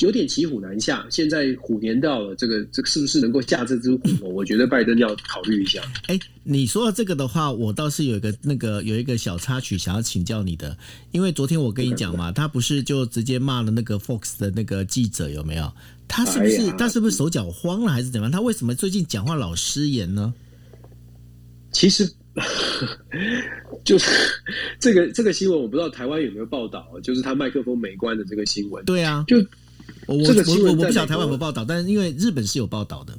[0.00, 1.06] 有点骑虎难下。
[1.10, 4.34] 现在虎年到了，这个这个是不是能够下这只虎？
[4.34, 5.82] 我觉得拜登要考虑一下。
[6.06, 10.76] 哎，你说到这个的话，我倒是有一个那个有一个小插曲想要请教你的，
[11.12, 15.72] 因为昨天我跟你讲嘛，他不是就直接骂了那个 Fox 的那个记者有没有？
[16.08, 18.30] 他是不是他是不是手脚慌了还是怎么样？
[18.30, 20.32] 他为什么最近讲话老失言呢？
[21.76, 22.10] 其实，
[23.84, 24.10] 就是
[24.80, 28.82] 这个这个新闻，我不知道台湾有没有报道，就是他麦克风没关的这个新闻。
[28.86, 29.36] 对啊，就
[30.24, 33.12] 这个新闻我不晓得台湾有没有报道，但是因为日本是有报道的。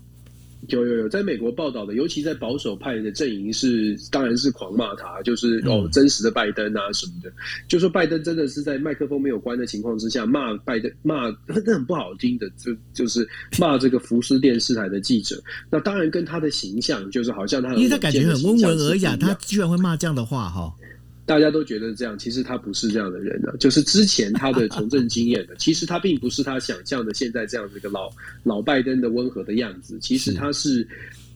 [0.68, 7.32] 有有有，在美国报道的，尤其在保守派的阵营是，当然是狂骂他，就是哦，真实的拜登啊什么的，
[7.68, 13.28] 就说拜登真的是在麦克风没有关的情况之下骂拜登，骂那很不好听的，就就是
[13.60, 15.42] 骂这个福斯电视台的记者。
[15.70, 20.74] 那当然跟他的形象就是好像他，因为他感觉很温文尔雅，他居然会骂这样的话哈。
[21.28, 23.54] 大家都觉得这样，其实他不是这样的人呢。
[23.60, 28.10] 就是之前他的从政经验的， 其实他并不是他想象的现在这样子一个老
[28.44, 30.00] 老拜登的温和的样子。
[30.00, 30.88] 其实他是，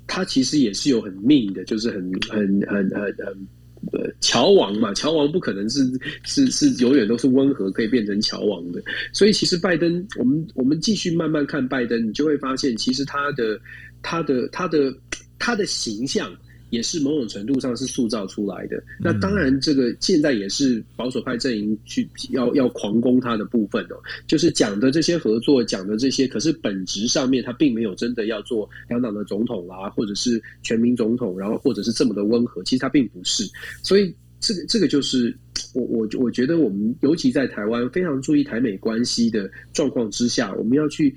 [0.07, 1.97] 他其实也是有很命的，就是很
[2.29, 3.47] 很很很很
[3.91, 4.93] 呃乔王嘛。
[4.93, 5.85] 乔王不可能是
[6.23, 8.81] 是是永远都是温和可以变成乔王的。
[9.11, 13.59] 所以其实拜登，我们我们继续慢慢看拜登，你就会发现，其实他的
[14.01, 14.95] 他的他的
[15.37, 16.33] 他的形象。
[16.71, 18.83] 也是某种程度上是塑造出来的。
[18.99, 23.95] 那当然，这个现在也是保守派阵营去要要狂攻他的部分哦。
[24.25, 32.63] 就是讲的这些合作，讲的这些，可是本质上面他并没有真的要做两党的总统啦，或者是全民总统，然后或者是这么的温和。
[32.63, 33.43] 其实他并不是。
[33.83, 35.37] 所以这个这个就是
[35.75, 41.13] 我我我觉得我们尤其在台湾非常注意台美关系的状况之下，我们要去。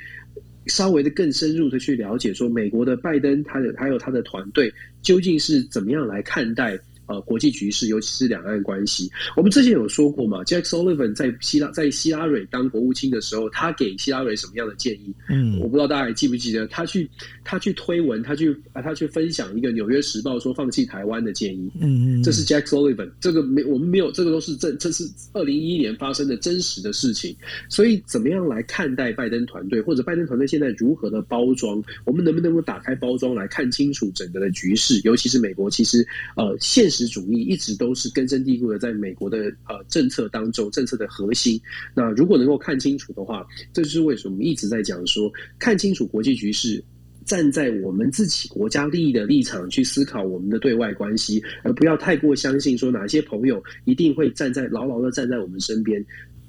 [0.66, 4.72] 稍微的更深入的去了解，说美国的拜登，他的还有他的团队
[5.03, 6.79] 究竟是怎么样来看待。
[7.07, 15.12] 呃，国际局势，尤其是两岸关系，我们之前有说过嘛？Jack Sullivan 在希拉在希拉蕊当国务卿的时候，他给希拉蕊什么样的建议？
[15.29, 17.07] 嗯，我不知道大家还记不记得，他去
[17.45, 21.71] 他去推文，他去啊，他去分享一个《纽约时报》说放弃台湾的建议。
[21.79, 27.37] 嗯嗯，这是 Jack Sullivan，这个没我们没有，这个都是真，这是二零一一年发生的真实的事情。
[27.69, 31.85] 所以，怎么样来看待拜登团队，或者拜登团队现在如何的包装？
[32.07, 34.99] 我们能不能够打开包装来看清楚整个的局势？
[35.05, 36.93] 尤其是美国，其实呃现。
[36.94, 41.61] 实主义一直都是根深蒂固的，在美国的呃政策当中，政策的核心。
[41.94, 46.83] 那如果能够看清楚的话，这就是为什么我们一直在讲说，看清楚国际局势，
[47.24, 56.04] 站在我们自己国家利益的立场去思考我们的对外关系，而不要太过相信说哪些朋友一定会站在牢牢的站在我们身边。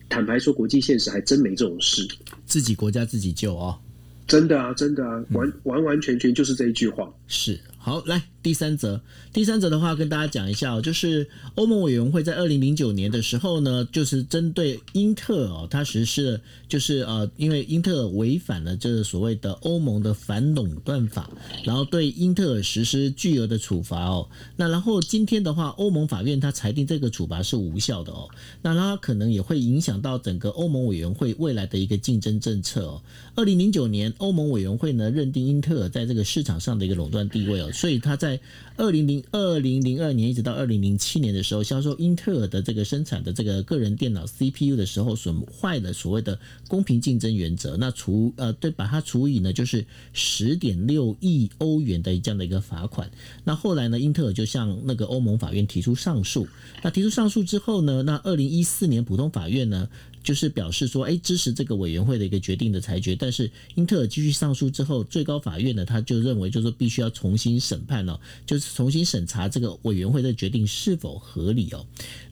[0.10, 2.08] 坦白说，国际现实还真没这种事，
[2.46, 3.78] 自己国家自己救啊！
[4.28, 7.12] 真的啊，真的啊，完完完全全就是这一句话。
[7.28, 8.22] 是好来。
[8.46, 9.02] 第三则，
[9.34, 21.28] 第三则的话跟大家讲一下哦，就是欧盟委员会在二零零九年的时候呢，就是针对英特尔哦，它实施了，就是呃，因为英特尔违反了这个所谓的欧盟的反垄断法，
[21.64, 24.30] 然后对英特尔实施巨额的处罚哦。
[24.56, 28.30] 那然后今天的话，欧盟法院它裁定这个处罚是无效的哦。
[28.62, 33.02] 那它可能也会影响到整个欧盟委员会未来的一个竞争政策哦。
[33.34, 38.35] 二零零九年，欧盟委员会呢认定英特尔在这个市场上的一个垄断地位哦，所以它在
[38.78, 47.78] 二零零二零零二年一直到二零零七年的时候，销售英特尔的这个生产的这个个人电脑 CPU 的时候，损坏了所谓的公平竞争原则。
[47.78, 53.10] 那除呃对，把它除以呢，就是十点六亿欧元的这样的一个罚款。
[53.44, 56.48] 那后来呢，英特尔就向那个欧盟法院提出上诉。
[56.84, 59.88] 那提出上诉之后呢，那二零一四年普通法院呢？
[60.26, 71.86] 就是表示说，哎，支持这个委员会的一个决定的裁决，但是英特尔继续上诉之后，最高法院呢，他就认为，就是必须要重新审判了，就是重新审查这个委员会的决定是否合理哦。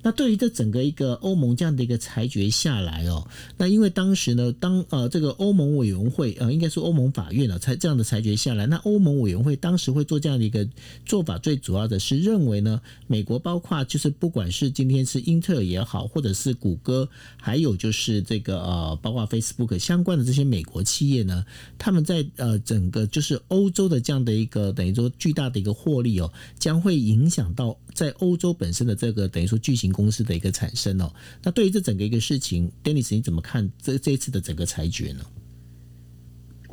[0.03, 3.25] 那对于这整个一个欧盟这样的一个裁决下来哦，
[3.57, 10.67] 那因为当时呢，当呃这个欧盟委员会呃应该是欧盟法院了，才这样的裁决下来，那欧盟委员会当时会做这样的一个
[11.05, 21.45] 做法，最主要的是认为呢，美国包括就是不管是今天是英特尔也好，或者是谷歌，还有就是这个呃，包括 Facebook 相关的这些美国企业呢，
[21.77, 31.13] 他们在呃整个就是欧洲的这样的一个等于说巨大的一个获利哦，将会影响到在欧洲本身的这个等于说巨型公司的一个产生哦。
[31.43, 35.23] 那对于这整个一个事情，Dennis 你怎么看这这一次的整个裁决呢？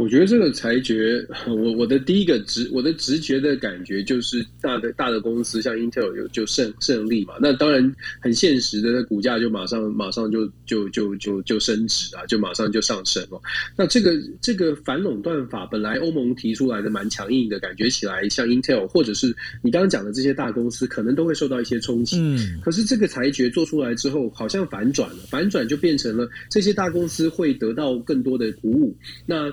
[0.00, 7.34] 我觉得这个裁决， 我我的第一个直我的直觉的感觉就是大的大的公司像 Intel 有就胜胜利嘛。
[7.38, 13.38] 那当然很现实的，那股价就马上马上就就就就就升值啊，就马上就上升了。
[13.76, 22.16] 那这个这个反垄断法本来欧盟提出来的蛮强硬的，感觉起来像 Intel 或者是你刚刚讲的这些大公司，可能都会受到一些冲击。
[22.18, 22.58] 嗯。
[22.64, 28.96] 可是这个裁决做出来之后，好像反转了，反转就变成了这些大公司会得到更多的鼓舞。
[29.26, 29.52] 那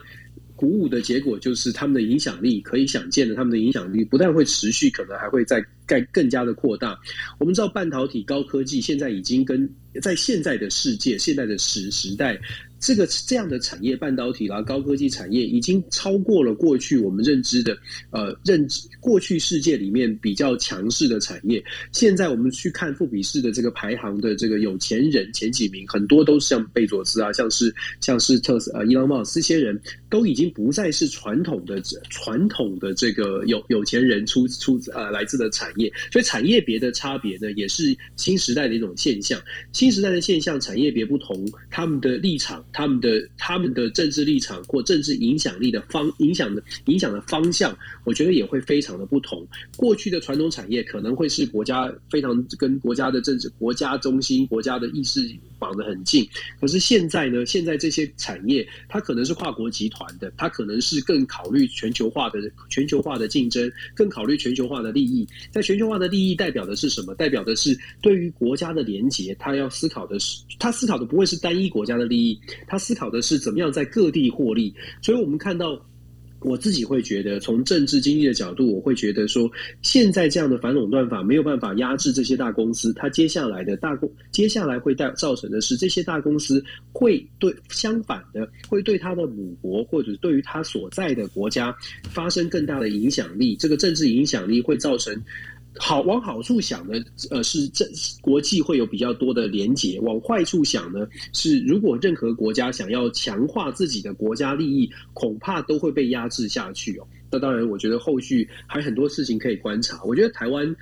[0.58, 7.00] 鼓舞的结果就是他们的影响力可以想见的，他们的影响力不但会持续，可能还会再更更加的扩大。
[7.40, 9.70] 我们知道半导体高科技现在已经跟
[10.02, 12.38] 在现在的世界、现在的时时代。
[12.80, 17.78] 这个这样的产业，半导体啦、高科技产业，已经超过了过去我们认知的，
[18.12, 21.64] 呃，认知过去世界里面比较强势的产业。
[21.92, 35.92] 现在我们去看富比士的这个排行的这个有钱人前几名，很多都是像贝佐斯啊，像是像是特斯呃伊朗茂斯这些人，都已经不再是传统的传统的这个有有钱人出出呃来自的产业。
[36.12, 39.42] 所以产业别的差别呢，也是新时代的一种现象。
[39.74, 42.64] 新时代的现象，产业别不同，他们的立场。
[42.72, 49.46] 他们的他们的政治立场或政治影响力的方影响的影响的方向，我觉得也会非常的不同。
[49.76, 55.22] 过去的传统产业可能会是国家非常跟国家的政治、国家中心、国家的意识
[55.60, 56.28] 绑得很近。
[56.60, 62.40] 可是现在呢，现在这些产业它可能是跨国集团的，它可能是更考虑全球化的
[62.70, 65.28] 全球化的竞争，更考虑全球化的利益。
[65.52, 67.16] 在全球化的利益代表的是什么？
[67.16, 72.40] 代表的是对于国家的连结，他要思考的是，他思考的不会是单一国家的利益。
[72.68, 75.80] 他思考的是怎么样在各地获利，所以我们看到，
[76.42, 79.50] 我自己会觉得，从政治经济的角度，我会觉得说，
[79.82, 91.76] 现在这样的反垄断法没有办法压制这些大公司，它接下来的大公，接下来会带造成的是，这些大公司会对相反的，会对他的母国或者对于他所在的国家
[92.10, 95.20] 发生更大的影响力，这个政治影响力会造成。
[95.80, 97.00] 好，往好处想呢，
[97.30, 97.86] 呃，是这
[98.22, 107.08] 国际会有比较多的连结；往坏处想呢，是如果任何国家想要强化自己的国家利益，恐怕都会被压制下去哦。
[107.30, 110.02] 那当然，我觉得后续还很多事情可以观察。
[110.04, 110.76] 我觉得台湾。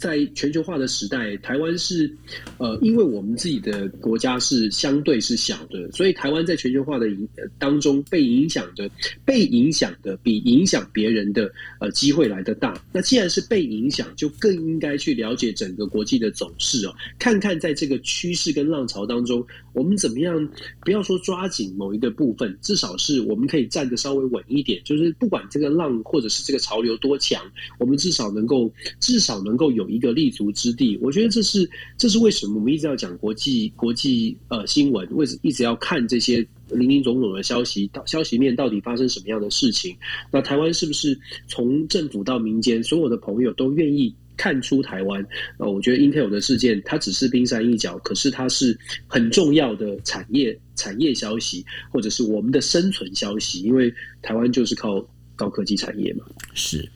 [0.00, 2.10] 在全球化的时代，台湾是，
[2.56, 7.28] 呃，因为我们自己的国家是相对是小的，所以台湾在全球化的影
[7.58, 8.90] 当中被影响的、
[9.26, 12.82] 被影响的比影响别人的呃机会来的大。
[12.94, 20.48] 那既然是被影响，就更应该去了解整个国际的走势哦，看看在这个趋势跟浪潮当中，我们怎么样？
[20.82, 24.80] 不要说抓紧某一个部分，至少是我们可以站得稍微稳一点。
[24.82, 27.44] 就是不管这个浪或者是这个潮流多强，
[27.78, 29.89] 我们至少能够至少能够有。
[29.90, 31.68] 一个立足之地，我觉得这是
[31.98, 39.96] 这是为什么我们一直要讲国际国际呃新闻，为什一直要看这些林林总总的消息，到消息面到底发生什么样的事情？
[40.30, 41.18] 那台湾是不是
[41.48, 45.26] 从政府到民间，所有的朋友都愿意看出台湾？
[45.58, 55.04] 呃，我觉得 Intel 的事件它只是冰山一角，可是它是很重要的产业产业消息，或者是我们的生存消息，因为台湾就是靠
[55.36, 56.24] 高科技产业嘛，
[56.54, 56.88] 是。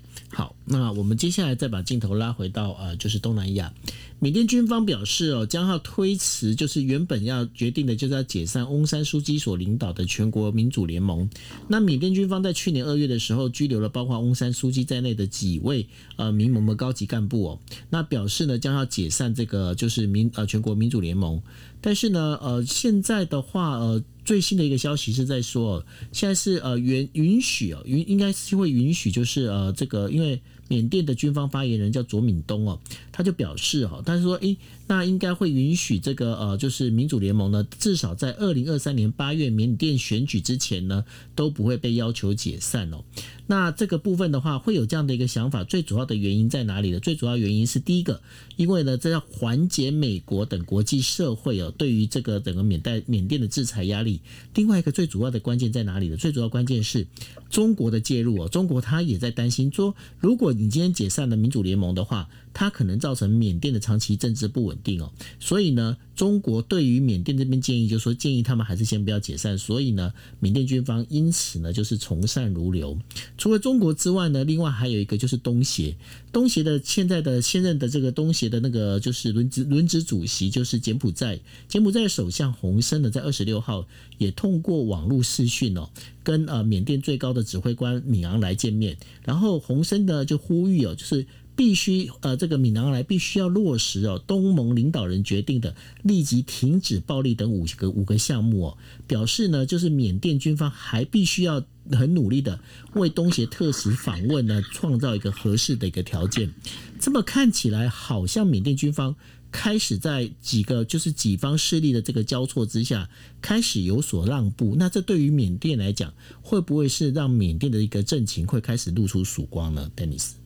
[0.66, 3.72] 那我们接下来再把镜头拉回到呃，就是东南亚。
[4.18, 11.28] 缅甸军方表示哦，将要推迟，就是原本要决定的，就是要解散翁山书记所领导的全国民主联盟。
[11.68, 15.86] 那缅甸军方在去年二月的时候拘留了包括翁山书记在内的几位
[16.16, 17.60] 呃民盟的高级干部哦，
[17.90, 21.42] 那表示呢将要解散这个就是民呃全国民主联盟。
[21.82, 30.40] 但是呢呃现在的话呃最新的一个消息是在说，现在是呃允允许哦允应该是会允许就是呃这个因为。
[30.68, 32.78] 缅甸的军方发言人叫卓敏东哦，
[33.12, 34.56] 他就表示哦，他说诶，
[34.86, 41.04] 那应该会允许这个呃，就是民主联盟呢，至少在二零二三年八月缅甸选举之前呢，
[41.34, 43.04] 都不会被要求解散哦。
[43.46, 46.98] 那这个部分的话，会有这样的一个想法，最主要的原因在哪里呢？
[46.98, 48.22] 最主要原因是第一个，
[48.56, 54.22] 因为呢，这要缓解美国等国际社会哦对于这个整个缅甸缅甸的制裁压力。
[54.54, 56.16] 另外一个最主要的关键在哪里呢？
[56.16, 57.06] 最主要关键是
[57.50, 62.28] 中国的介入哦，中国他也在担心说，如果你今天解散的民主联盟的话。
[62.54, 65.12] 它可能造成缅甸的长期政治不稳定哦。
[65.38, 69.58] 所以呢，中国对于缅甸这边建议，就说建议他们还是先不要解散。
[69.58, 72.96] 所以呢，缅甸军方因此呢就是从善如流。
[73.36, 75.96] 除了中国之外呢，另外还有一个就是东协，
[76.32, 83.86] 东协的现在的现任的这个东协的那个就是轮值轮值主席就是柬埔寨，柬埔寨首相洪森呢在二十六号
[84.18, 85.90] 也通过网络视讯哦。
[86.22, 88.96] 跟呃缅甸最高的指挥官敏昂来见面，
[89.26, 91.26] 然后洪森呢就呼吁哦，就是
[91.56, 102.60] 必须呃这个闽南来必须要落实哦东盟领导人决定的立即停止暴力等五个五个项目哦，表示呢就是缅甸军方还必须要很努力的
[102.94, 106.52] 为东协特使访问呢创造一个合适的一个条件。
[106.98, 109.16] 这么看起来好像缅甸军方。
[109.56, 113.08] 开始在几个就是几方势力的这个交错之下，
[113.40, 114.74] 开始有所让步。
[114.76, 120.43] 那这对于缅甸来讲，会不会是让缅甸的一个政情会开始露出曙光呢？Dennis。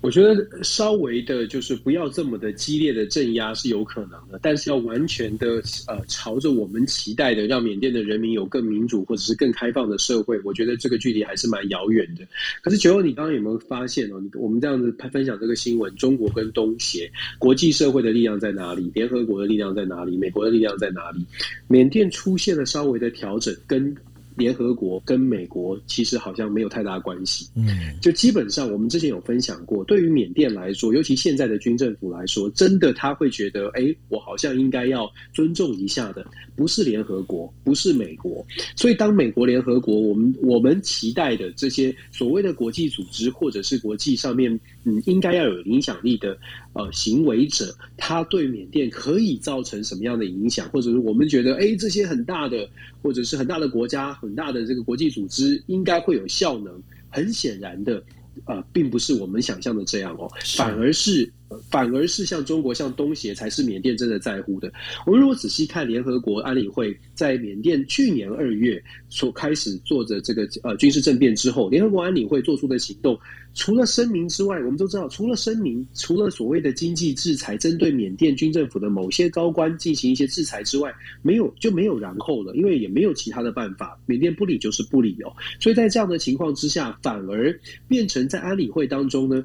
[0.00, 12.24] 我觉得稍微的，就是不要这么的激烈的镇压是有可能的，但是要完全的呃朝着我们期待的，让缅甸的人民有更民主或者是更开放的社会，我觉得这个距离还是蛮遥远的。
[12.62, 14.22] 可是九欧，你刚刚有没有发现哦？
[14.34, 18.90] 我们这样子分享这个新闻，中国跟东协国际社会的力量在哪里？
[18.94, 20.16] 联合国的力量在哪里？
[20.16, 21.24] 美国的力量在哪里？
[21.66, 23.96] 缅甸出现了稍微的调整跟。
[24.38, 36.24] 联合国跟美国其实好像没有太大关系，嗯，就基本上我们之前有分享过，对于缅甸来说，尤其现在的军政府来说，真的他会觉得，哎，我好像应该要尊重一下的，
[36.54, 44.58] 不是联合国，不是美国，所以当美国联合国，我们我们期待的这些所谓的国际组织或者是国际上面，
[44.88, 46.38] 嗯，应该要有影响力的。
[46.72, 52.68] 呃，行为者他对缅甸可以造成什么样的影响，或者是我们觉得，哎，这些很大的
[53.02, 56.82] 或者是很大的国家、很大的这个国际组织应该会有效能？
[57.10, 58.02] 很显然的，
[58.46, 61.30] 呃，并不是我们想象的这样哦，反而是。
[61.70, 64.70] 反而是像中国、像东协才是缅甸真的在乎的。
[65.06, 68.78] 我们如果仔细看联合国安理会在缅甸去年二月
[69.08, 73.18] 所开始做的这个呃军事政变之后，联合国安理会做出的行动，
[73.58, 85.32] 除了声明之外，我们都知道，除了声明，除了所谓的经济制裁，针对缅甸军政府的某些高官进行一些制裁之外，没有就没有然后了，因为也没有其他的办法，缅甸不理就是不理哦。
[85.58, 89.44] 所以在这样的情况之下，反而变成在安理会当中呢。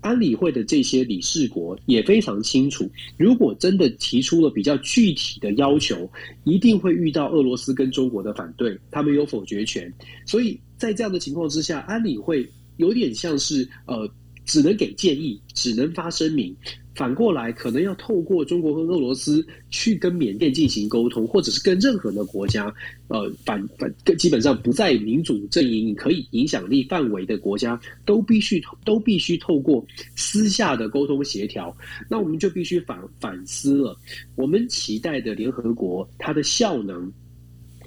[0.00, 6.10] 安理会的这些理事国也非常清楚，如果真的提出了比较具体的要求，
[6.42, 9.88] 一定会遇到俄罗斯跟中国的反对，他们有否决权。
[10.26, 12.44] 所以在这样的情况之下，安理会
[12.76, 14.08] 有点像是呃，
[14.44, 16.54] 只能给建议，只能发声明。
[16.94, 22.66] 反过来，可能要透过中国和俄罗斯去跟缅甸进行沟通，或者是跟任何的国家，
[23.08, 29.82] 呃，反反基本上不在民主阵营可以影响力范围的国家，都必须都必须透过
[30.16, 31.74] 私下的沟通协调。
[32.10, 33.96] 那我们就必须反反思了，
[34.36, 37.10] 我们期待的联合国它的效能。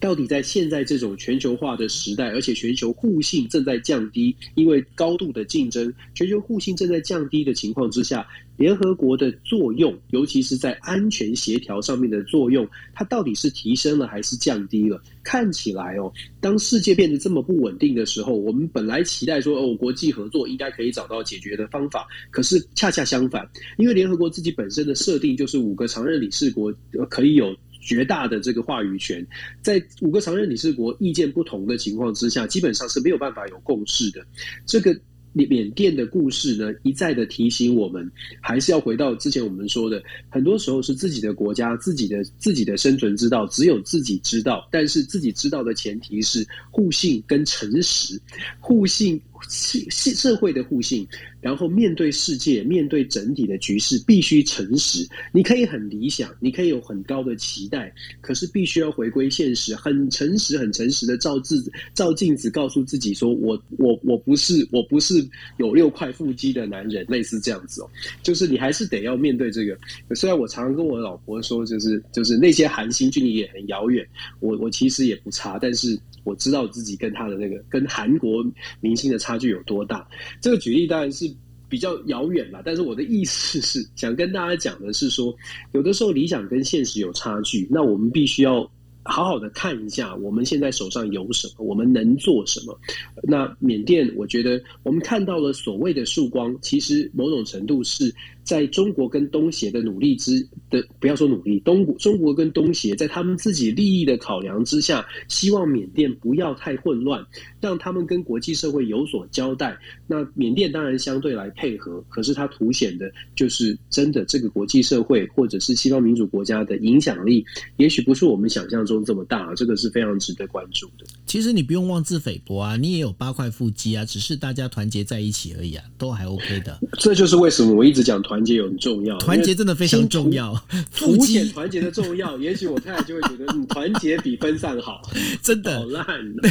[0.06, 8.24] 到底在现在这种全球化的时代，而且全球互信正在降低，因为高度的竞争，全球互信正在降低的情况之下，
[8.56, 15.02] 联合国的作用，尤其是在安全协调上面的作用，它到底是提升了还是降低了？
[15.24, 23.50] 看起来哦，当世界变得这么不稳定的时候，我们本来期待说哦，国际合作应该可以找到解决的方法，可是恰恰相反，
[23.80, 26.72] 因为联合国自己本身的设定就是五个常任理事国
[27.10, 27.56] 可以有。
[27.86, 29.26] 绝大的这个话语权，
[29.62, 34.26] 在五个常任理事国意见不同的情况之下，基本上是没有办法有共识的。
[34.66, 35.00] 这个
[35.34, 38.12] 缅甸的故事呢，一再的提醒我们，
[38.42, 44.68] 还是要回到之前我们说的，很多时候是自己的国家、自己的自己的生存之道，只有自己知道。
[44.72, 48.20] 但是自己知道的前提是互信跟诚实，
[48.60, 49.22] 互信。
[49.50, 51.08] 社社会的互信，
[51.42, 55.08] 然后面对世界，面对整体的局势，必须诚实。
[55.32, 65.28] 你可以很理想，你可以有很高的期待，可是必须要回归现实，很诚实、很诚实的照自照镜子，告诉自己说：“我我我不是我不是
[65.58, 67.90] 有六块腹肌的男人。”类似这样子哦，
[68.24, 69.78] 就是你还是得要面对这个。
[70.16, 74.08] 虽然我常常跟我老婆说，就是就是那些韩星距离也很遥远，
[74.40, 76.00] 我我其实也不差，但是。
[76.26, 78.46] 我知道自己跟他的那个跟韩国
[78.82, 80.06] 明星的差距有多大。
[80.42, 81.34] 这个举例当然是
[81.70, 85.34] 比较遥远了，但是我的意思是想跟大家讲的是说，
[85.72, 88.70] 有的时候理想跟现实有差距，那我们必须要
[89.04, 92.78] 好好的看一下我们现在手上有什么，我们能做什么。
[93.24, 98.14] 那缅甸，我觉得我们看到了所谓的曙光，其实某种程度是。
[98.46, 107.26] 在中国跟东协的努力之的，不要说努力，东中国跟东协在他们自己利益的考量之下，希望缅甸不要太混乱，
[107.60, 109.76] 让他们跟国际社会有所交代。
[110.06, 117.44] 那缅甸当然相对来配合，可是它凸显的就是真的这个国际社会或者是西方民主国家的影响力，
[117.78, 121.06] 也许不是我们想象中这么大，这个是非常值得关注的。
[121.26, 126.80] 其实你不用妄自菲薄啊，你也有八块腹肌啊，只是大家团结在一起而已啊，都还 OK 的。
[127.00, 128.35] 这就是为什么我一直讲团。
[128.36, 130.54] 团结有很重要，团结真的非常重要。
[130.94, 135.02] 凸显团结的重要， 也许我太太就会觉得，嗯，团结比分散好，
[135.42, 136.06] 真的好烂。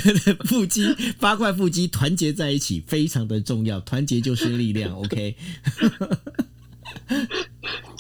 [0.49, 0.87] 腹肌
[1.21, 3.79] 八块腹肌团结在一起，非常的重要。
[3.81, 4.97] 团结就是力量。
[4.99, 5.37] OK。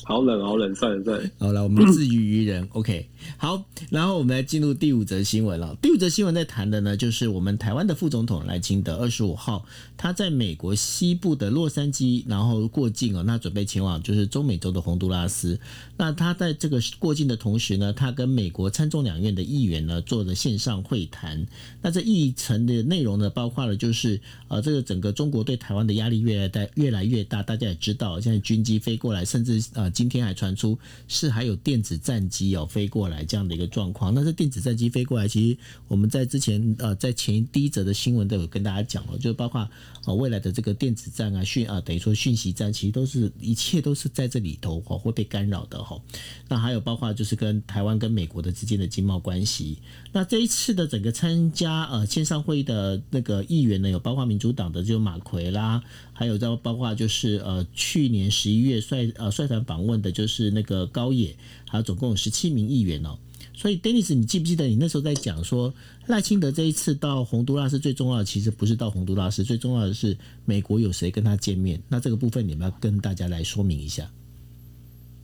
[0.04, 1.30] 好冷，好冷，算了算了。
[1.38, 2.68] 好了，我们自娱于人。
[2.72, 5.74] OK，好，然后我们来进入第五则新闻了。
[5.80, 9.64] 第五则新闻在谈的呢，就是我们台湾的副总统赖清德二十五号，
[9.96, 15.58] 他在美国西部的洛杉矶，然后过境哦，那准备前往就是中美洲的洪都拉斯。
[15.96, 21.46] 那他在这个过境的同时呢，他跟美国参众两院的议员呢做了线上会谈。
[21.80, 27.42] 那这议程的内容呢，包括了就是呃，这个整个中国对台湾的压力越来大，越来越大。
[27.42, 29.93] 大家也知道，现在军机飞过来，甚至呃。
[29.94, 30.78] 今天还传出
[31.08, 34.12] 是还有电子战机哦飞过来这样的一个状况。
[34.12, 39.70] 那这电子战机飞过来，其实我们在之前呃在前第一则的新闻都有跟大家讲了，就是包括
[40.06, 46.00] 呃未来的这个电子战啊讯啊等于说讯息战，其实都是一切都是在这里头哈会被干扰的哈。
[46.48, 49.78] 那还有包括就是跟台湾跟美国的之间的经贸关系。
[50.12, 55.82] 那这一次的整个参加呃线上会议的那个议员呢，有包括民主党的就马奎啦。
[56.12, 61.36] 还有在包括就是呃去年十一月率呃率团访问的就是那个高野，
[61.68, 63.18] 还有总共有十七名议员哦。
[63.54, 65.72] 所以，Dennis，你记不记得你那时候在讲说
[66.06, 71.80] 赖清德这一次到洪都拉斯最重要的其实不是到洪都拉斯，最重要的是美国有谁跟他见面？
[71.88, 74.10] 那这个部分你们要跟大家来说明一下。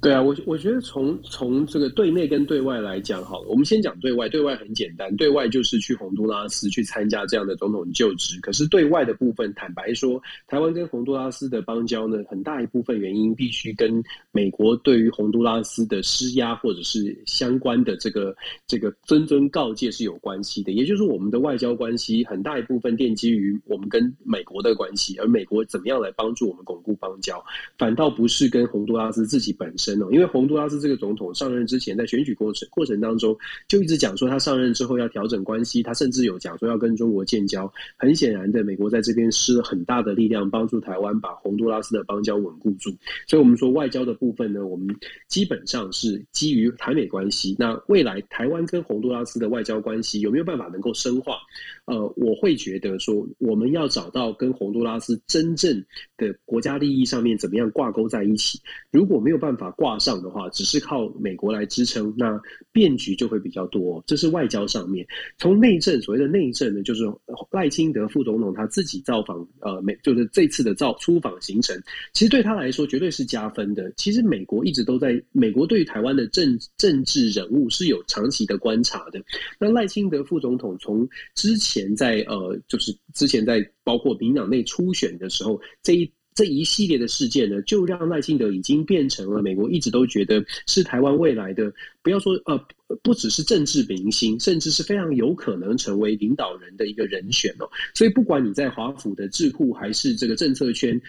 [0.00, 4.30] 对啊，我我觉得从从这个对内跟对外来讲，好了，我们先讲对外。
[4.30, 8.40] 对外很简单，对外就是去洪都拉斯去参加这样的总统就职。
[8.40, 18.34] 可是对外的部分，坦白说，台湾跟洪都拉斯的邦交呢，很大一部分原因必须跟美国对于洪都拉斯的施压或者是相关的这个
[18.66, 20.72] 这个谆谆告诫是有关系的。
[20.72, 27.44] 也就是我们的外交关系很大一部分奠基于我们跟美国的关系，而美国怎么样来帮助我们巩固邦交，
[27.76, 29.89] 反倒不是跟洪都拉斯自己本身。
[30.12, 33.36] 因为洪都拉斯这个总统上任之前，在选举过程过程当中，
[33.68, 37.72] 就一直讲说他上任之后要调整关系，他甚至有讲说要跟中国建交。
[37.96, 42.90] 很显然的，美国在这边施了很大的力量，帮助台湾把洪都拉斯的邦交稳固住。
[43.26, 44.94] 所以，我们说外交的部分呢，我们
[45.28, 47.56] 基本上是基于台美关系。
[47.58, 51.38] 那未来台湾跟洪都拉斯的外交关系有没有办法能够深化？
[51.86, 55.74] 呃，我会觉得说，我们要找到跟洪都拉斯真正
[56.16, 58.60] 的国家利益上面怎么样挂钩在一起。
[58.92, 64.02] 如果没有办法挂上的话，只是靠美国来支撑，那变局就会比较多。
[64.06, 65.04] 这是外交上面。
[65.36, 67.02] 从内政，所谓的内政呢，就是
[67.50, 71.76] 赖清德副总统他自己造访，呃，美就是这次的造出访行程，
[72.12, 73.92] 其实对他来说绝对是加分的。
[73.96, 79.20] 其实美国一直都在，美国对于台湾的政政治人物是有长期的观察的。
[79.58, 81.69] 那赖清德副总统从之前。
[81.70, 92.58] 前在呃，就是之前在包括民党内初选的时候，这一这一系列的事件呢，就让赖清德已经变成了美国一直都觉得是台湾未来的，不要说呃，
[93.02, 97.68] 不只是政治明星，甚至是非常有可能成为领导人的一个人选哦。
[97.94, 101.00] 所以不管你在华府的智库还是这个政策圈，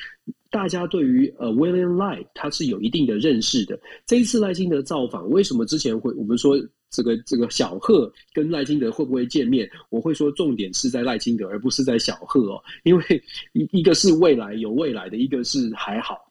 [0.49, 3.79] 大家对于呃 William Light 他是有一定的认识的。
[4.05, 6.55] 这一次赖清德造访，为什么之前会我们说？
[6.91, 9.67] 这个这个小贺跟赖清德会不会见面？
[9.89, 13.23] 我会说重点是在赖清德，而不是在小贺哦，因为
[13.53, 16.30] 一一个是未来有未来的，一个是还好。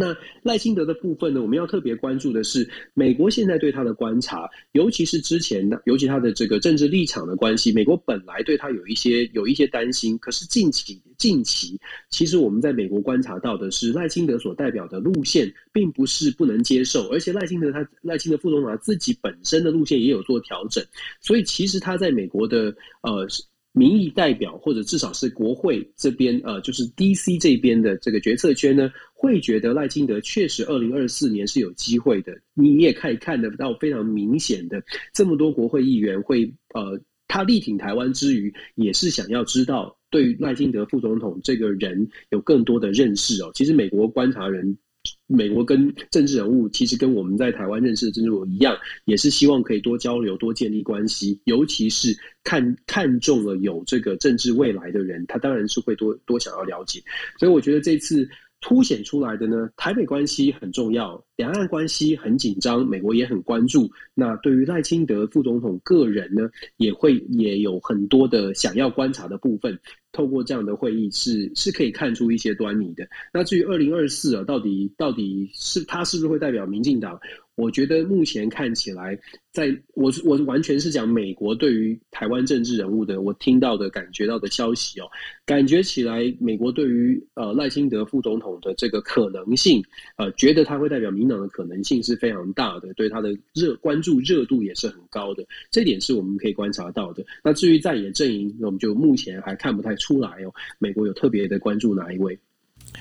[0.00, 1.42] 那赖清德的部分呢？
[1.42, 10.16] 我们要特别关注的是，美国现在对他的观察，尤其是之前的，尤其他的这个政治立场的关系，美国本来对他有一些有一些担心。
[10.18, 11.76] 可是近期近期，
[12.10, 20.80] 其实我们在美国观察到的是，赖清德所代表的路线，并不是不能接受，而且赖清德他赖清德副总统自己本身的路线也有做调整，
[21.20, 22.72] 所以其实他在美国的
[23.02, 23.26] 呃。
[23.72, 27.38] 民意代表或者至少是国会这边，呃，就是 D.C.
[27.38, 28.90] 这边的这个决策圈呢，
[29.20, 32.32] 会觉得赖清德确实二零二四年是有机会的。
[32.54, 34.80] 你也可以看得到非常明显的，
[35.12, 43.50] 这么多国会议员会，呃，他力挺台湾之余，也是想要知道对赖清德副总统这个人有更多的认识哦。
[43.54, 44.78] 其实美国观察人。
[45.26, 57.00] 美国跟政治人物其实跟我们在台湾认识的政治人物一样，也是希望可以多交流、多建立关系，尤其是看看中了有这个政治未来的人，他当然是会多多想要了解。
[57.38, 58.28] 所以我觉得这次。
[58.60, 63.88] 凸显出来的呢，台北关系很重要，两岸关系很紧张，美国也很关注。
[64.14, 69.78] 那对于赖清德副总统个人呢，也会也有很多的想要观察的部分。
[70.10, 73.06] 透过这样的会议，是是可以看出一些端倪的。
[73.32, 77.20] 那至于二零二四啊，到底到底是他是不是会代表民进党？
[77.58, 79.18] 我觉得目前看起来，
[79.50, 85.08] 在我我完全是讲美国对于台湾政治人物的我听到的感觉到的消息哦，
[85.44, 89.82] 感觉起来美国对于呃赖清德副总统的这个可能性，
[90.16, 97.26] 呃，觉得他会代表民党的可能性是非常大的，对他的热关注热度也是很高的，这点是我们可以观察到的。
[97.42, 102.38] 那至于在野阵营，那我们就目前还看不太出来哦，美国有特别的关注哪一位？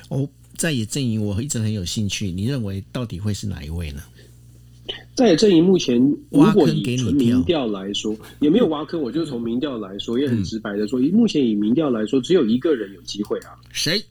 [0.09, 4.01] 哦，在野阵营我一直很有兴趣，你认为到底会是哪一位呢？
[5.15, 9.01] 在阵营目前，如果以纯民调来说，也没有挖坑。
[9.01, 13.55] 我就从民调来说，也很直白的说，以目前以民调来说，只有一个人有机会啊。
[13.71, 14.01] 谁？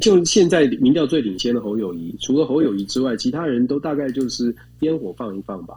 [0.00, 5.76] 就现在民调最领先的侯友谊，除了侯友谊之外，其他人都大概就是烟火放一放吧。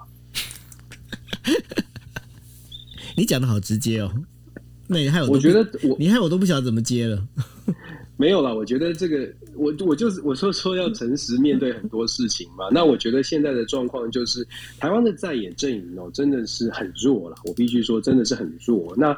[3.15, 4.11] 你讲的好直接哦。
[4.87, 5.27] 那你还有？
[5.27, 7.23] 我觉得我，你害我都不晓得怎么接了。
[8.17, 12.69] 没有了，我觉得这个，我我就是我说说要诚实面对很多事情嘛。
[12.71, 14.47] 那我觉得现在的状况就是，
[14.79, 17.35] 台湾的在野阵营哦，真的是很弱了。
[17.45, 18.93] 我必须说，真的是很弱。
[18.97, 19.17] 那。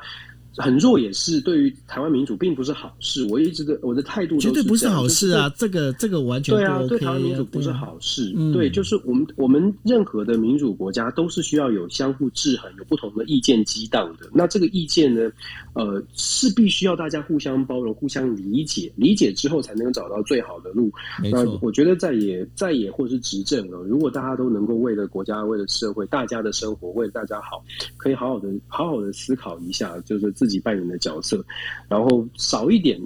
[0.58, 3.26] 很弱也是对于台湾民主并不是好事。
[3.30, 5.50] 我一直的我的态度绝对不是好事啊！
[5.58, 8.34] 这个这个完全对啊，对台湾民主不是好事。
[8.52, 14.30] 对，就是我们我们任何的民主国家都是需要有相互制衡，有不同的意见激荡的。
[14.34, 15.32] 那这个意见呢，
[15.74, 20.92] 呃，是必须要大家互相包容、互相理解，理解之后才能找到最好的路。
[21.32, 27.64] 那我觉得在野在野或者是执政啊，如果大家都能够为了国家、为了社会、大家的生活、为了大家好，
[27.96, 30.34] 可以好好的好好的思考一下，就是。
[30.42, 31.46] 自己扮演的角色，
[31.88, 33.00] 然后少一点，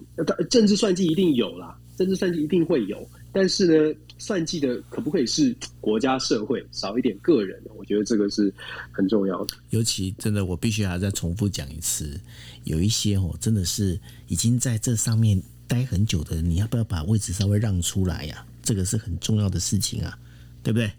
[0.50, 7.62] 政治算计一定有啦，政治算计一定会有，但是呢，算计的可不可以是国家社会，少一点个人？
[7.76, 8.54] 我觉得这个是
[8.90, 9.58] 很重要的。
[9.72, 12.18] 尤其真的，我必须还再重复讲一次，
[12.64, 18.46] 有一些哦，真的是已经在这上面待很久的，你要不要把位置稍微让出来呀？
[18.64, 20.18] 这个是很重要的事情啊，
[20.64, 20.90] 对不对？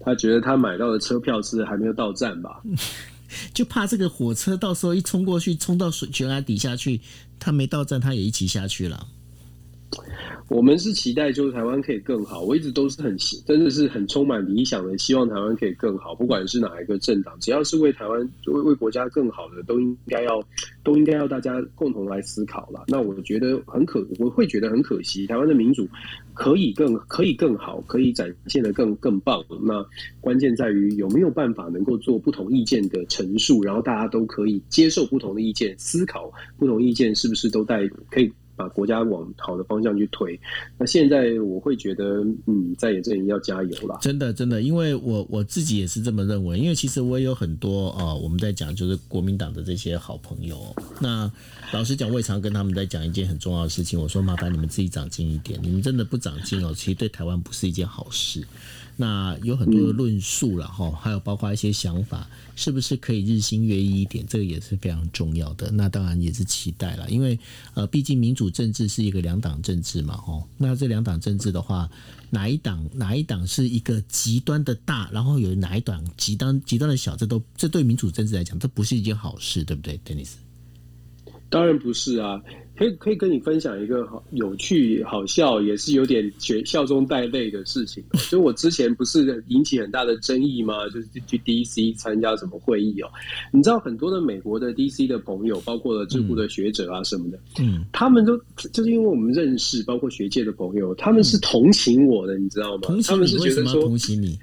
[0.00, 2.62] 他觉得他买到的车票是还没有到站吧？
[3.52, 7.00] 就怕这个火车到时候一冲过去，冲到水悬崖底下去，
[7.38, 9.08] 他没到站，他也一起下去了。
[10.48, 12.40] 我们是期待，就是台湾可以更好。
[12.40, 13.16] 我一直都是很
[13.46, 16.14] 真的是很充满理想的，希望台湾可以更好。
[16.14, 20.42] 不管是哪一个政党，只要是为台湾、为为国家更好的，都应该要
[20.82, 22.84] 都应该要大家共同来思考了。
[22.88, 25.86] 那我觉得很可，我会觉得很可惜，台湾的民主
[26.32, 29.44] 可以更可以更好，可以展现的更更棒。
[29.62, 29.84] 那
[30.20, 38.32] 关键在于有没有办法能够做不同意见的陈述，然后大家都可以接受不同的意见，思考不同意见是不是都带可以。
[38.58, 40.38] 把国家往好的方向去推，
[40.76, 43.96] 那现在我会觉得，嗯，在野阵营要加油了。
[44.02, 46.58] 真的，真的，因为我我自己也是这么认为。
[46.58, 50.58] 因为其实我也有很多啊，我们在讲就是国民党的这些好朋友。
[51.00, 51.30] 那
[51.72, 54.00] 老实讲，我也常跟他们在讲一件很重要的事情。
[54.00, 55.60] 我说，麻烦你们自己长进一点。
[55.62, 58.44] 你们真的不长进哦，其实对台湾不是一件好事。
[59.00, 64.26] 那有很多的论述了哈，还有包括一些想法，是不是可以日新月异一点？
[64.26, 65.70] 这个也是非常重要的。
[65.70, 67.38] 那当然也是期待了，因为
[67.74, 70.42] 呃，毕竟民主政治是一个两党政治嘛，哈。
[70.56, 71.88] 那这两党政治的话，
[72.28, 80.32] 哪一党哪一党是一个极端的大，然后有哪一党极端极端的小，这都这对民主政治来讲，这不是一件好事，对不对，Dennis？
[81.48, 82.42] 当然不是啊。
[82.78, 88.04] 可以可以跟你分享一个好有趣、好笑，也是有点学笑中带泪的事情。
[88.30, 90.88] 就我之前不是引起很大的争议吗？
[90.90, 93.08] 就是去 DC 参加什么会议哦？
[93.52, 98.38] 你知道很多的美国的 DC 的朋友，包括了智库的学者啊什么的，嗯，他们都
[98.72, 102.82] 就是因为我们认识，包括学界的朋友，他们是同情我的，你知道吗？
[103.04, 104.38] 他们是觉得说同情你。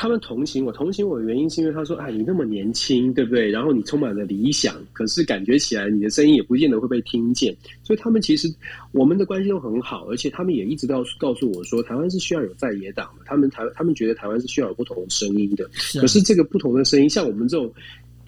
[0.00, 3.50] 他们同情我，同情我的原因是因为他说：“哎，你那么年轻，对不对？
[3.50, 8.50] 然后你充满了理想，可是感觉起来你的声音也不见得会被听见。”所以他们其实
[8.92, 13.24] 我们的关系都很好，而且他们也一直告告诉我说，台湾是需要有在野党的。
[13.26, 15.68] 他们台他们觉得台湾是需要有不同的声音的。
[16.00, 17.70] 可是这个不同的声音，像我们这种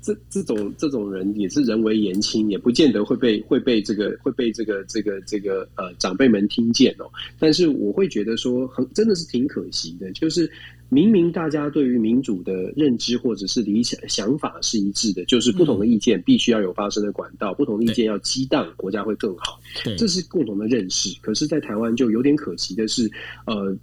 [0.02, 7.08] 这这种这种人，也是人为言轻，也不见得会被会被这个会被这个这个这个呃长辈们听见哦。
[7.38, 10.50] 但是我会觉得说，很真的是挺可惜的，就是。
[10.92, 19.58] 明明大家对于民主的认知或者是理想想法是一致的，就是不同的意见必须要有发声的管道，不同的意见要激荡，国家会更好。
[19.96, 21.18] 这是共同的认识。
[21.22, 23.10] 可是，在台湾就有点可惜的是，
[23.46, 23.74] 呃。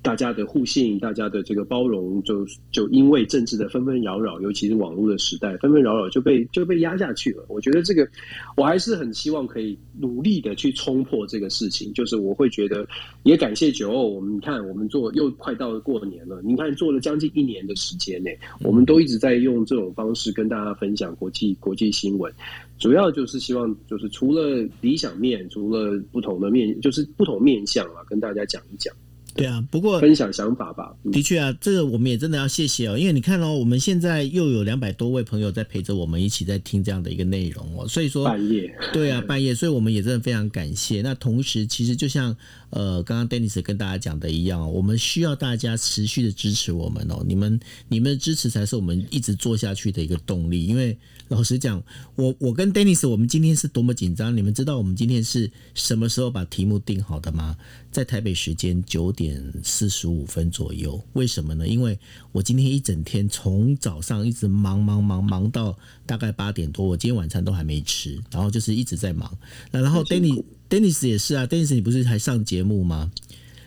[0.00, 7.44] 大家的互信，大家的这个包容，就就因为政治的纷纷扰扰，尤其是网络的时代，纷纷扰扰就被就被压下去了。
[7.48, 8.08] 我觉得这个，
[8.56, 11.92] 我还是很希望可以努力的去冲破这个事情。
[11.92, 12.86] 就是我会觉得，
[13.24, 18.30] 也感谢九欧，我们看我们做又快到了过年了，你看做了将近一年的时间呢，
[18.62, 22.32] 我们都一直在用这种方式跟大家分享国际国际新闻，
[22.78, 28.94] 主要就是希望就是除了理想面，除了不同的面，就是不同面相啊，跟大家讲一讲。
[29.38, 30.94] 对啊，不过分享想法吧。
[31.12, 41.00] 的确啊，这个我们也真的要谢谢哦，因为你看哦，我们现在又有两百多位朋友在陪着我们一起在听这样的一个内容哦，所以说半夜对啊，半夜，所以我们也真的非常感谢。
[41.02, 42.36] 那同时，其实就像
[42.70, 47.58] 呃刚刚 Dennis 跟大家讲的一样，我们需要大家持续的支持我们哦，你们
[47.88, 50.66] 你们的支持才是我们一直做下去的一个动力。
[50.66, 50.96] 因为
[51.28, 51.82] 老实讲，
[52.14, 57.56] 我我跟 Dennis 我们今天是多么紧张，你们知道我们今天是什么时候把题目定好的吗？
[57.90, 61.66] 在台北时间九点四十五分左右，为什么呢？
[61.66, 61.98] 因为
[62.32, 65.76] 我今天一整天从早上一直忙忙忙忙到
[66.08, 69.30] 大概八点多，我今天晚餐都还没吃，然后就是一直在忙。
[69.70, 73.12] 那然后 Dennis Dennis 也是啊，Dennis 你不是还上节目吗？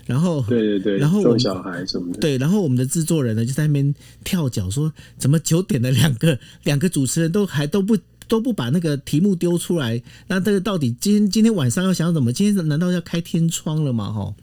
[0.05, 7.97] 然后对对对，然后我小孩什么的，对，然后我们的制作人呢就在那边跳脚说，怎么九点的两个两个主持人都还都不。
[8.27, 12.31] 都不把那个题目丢出来，那这个到底今天今天晚上要想怎么？
[12.31, 14.09] 今天难道要开天窗了吗？
[14.09, 14.33] 哈。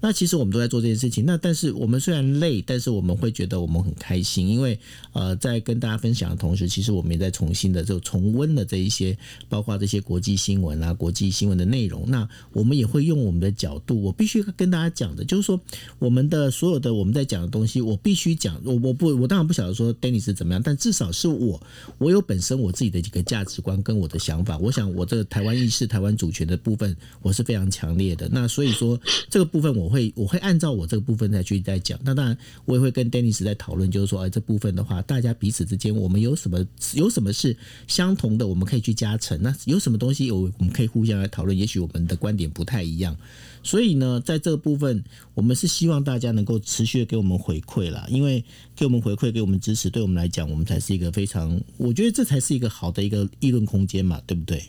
[0.00, 1.24] 那其实我们都在做这件事情。
[1.26, 4.78] 那但是我们虽然累，但是我们会觉得我们很开心，因为
[5.12, 9.16] 呃，在跟大家分享的同时，其实我们也在重新的就重温了这一些，
[9.48, 12.10] 包括这些国际新闻啊、国际新闻的内容。
[12.10, 15.60] 那我们也会用我们的角度，我必须跟大家讲的，就是说
[15.98, 18.58] 我们的所有的我们在讲的东西，我必须讲。
[18.64, 21.60] 我我不我当然不晓得说 Dennis 怎么样，但至少是我
[21.98, 24.56] 我有本身我自己的几个价值观跟我的想法。
[24.56, 28.26] 我想我这个台湾意识、台湾主权的部分，我是非常强烈的。
[28.32, 28.98] 那所以说
[29.28, 29.89] 这个部分我。
[29.90, 36.64] 会我会按照我这个部分再去再讲，那当然我也会跟 Dennis 在讨论，就是说，哎，这部分的话，大家彼此之间我们有什么
[36.94, 37.56] 有什么是
[37.88, 43.16] 相同的，我们可以去加成；那有什么东西有我们可以互相来讨论，也许我们的观点不太一样。
[43.62, 48.42] 所以呢，在这个部分，我们是希望大家能够持续的给我们回馈啦，因为
[48.74, 54.64] 给我们回馈，给我们支持，对我们来讲，我们才是一个非常，我觉得这才是一个好的一个议论空间嘛，对不对？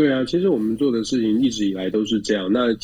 [0.00, 2.50] 对啊，其实我们做的事情一直以来都是这样。
[2.50, 2.74] 那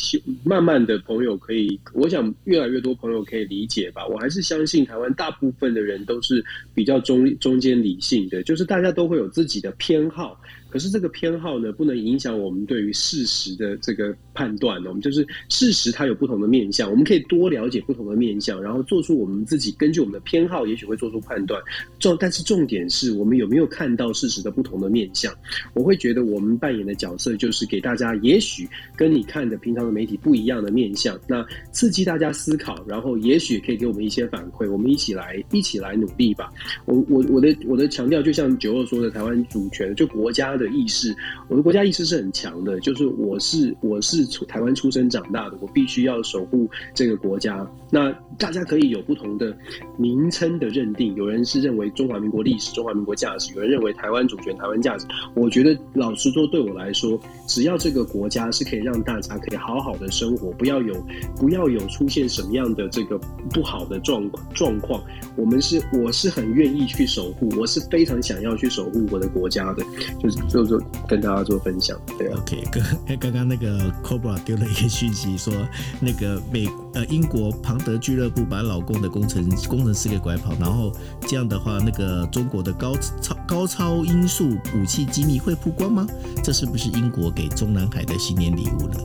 [0.44, 4.06] 慢慢的朋友可以，我想越来越多朋友可以理解吧。
[4.06, 6.44] 我还是相信台湾大部分的人都是
[6.74, 10.38] 比较中中间理性的，就是大家都会有自己的偏好。
[10.76, 14.76] 可是这个偏好呢，不能影响我们对于事实的这个判断。
[14.84, 21.58] 我们就是事实，它有不同的面相，我们可以多了解不同的面相，然后做出我们自己根据我们的偏好，也许会做出判断。
[21.98, 25.32] 重，但是重点是我们有没有看到事实的不同的面相？
[25.72, 36.52] 我会觉得我们扮演的角色就是给大家，也许跟你看的平常的媒体不一样的面相，那刺激大家思考，然后也许可以给我们一些反馈，我们一起来一起来努力吧。
[36.84, 40.56] 我我我的我的强调，就像九二说的，台湾主权就国家。
[40.56, 41.14] 的意识，
[41.48, 42.78] 我的国家意识是很强的。
[42.80, 47.66] 就是我是我是台湾出生长大的，我必须要守护这个国家。
[47.90, 49.56] 那大家可以有不同的
[49.98, 55.06] 名称的认定，有人是认为中华民国历史、中华民国价值，有人认为台湾主权、台湾价值。
[55.34, 60.94] 我觉得老实说，对我来说，只要这个国家是可以让大家可以好好的生活，不要有
[61.36, 63.18] 不要有出现什么样的这个
[63.50, 65.02] 不好的状状况，
[65.36, 69.82] 我们是我是很愿意去守护，我是非常想要去守护我的国家的，
[70.20, 70.36] 就是。
[70.48, 72.28] 就做跟大家做分享，对。
[72.28, 72.64] OK，
[73.06, 75.52] 刚 刚刚那个 Cobra 丢了一个讯息，说
[76.00, 80.92] 那个美呃英国庞德俱乐部把老公的工程工程师给拐跑，然后
[81.22, 86.06] 这样的话，那个中国的高超高超音速武器机密会曝光吗？
[86.42, 88.98] 这是不是英国给中南海的新年礼物呢？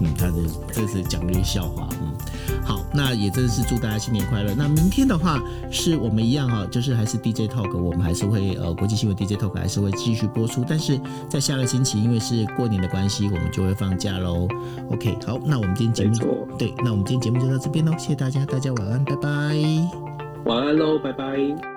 [0.00, 0.34] 嗯，他的
[0.72, 2.15] 这是讲一个笑话，嗯。
[2.66, 4.52] 好，那也真的是祝大家新年快乐。
[4.56, 5.40] 那明天的话，
[5.70, 10.64] 是我们一样哈，就是还是 DJ Talk，我们还是会呃国际新闻 DJ Talk 还是会继续播出。
[10.68, 14.48] 但是在下个星期，因为是过年的关系，我们就会放假喽。
[14.90, 19.30] OK，好，那我们今天节目对，那我们今天节目就到这边喽，谢谢大家，大家晚安，拜拜。
[20.46, 21.75] 晚安喽，拜拜。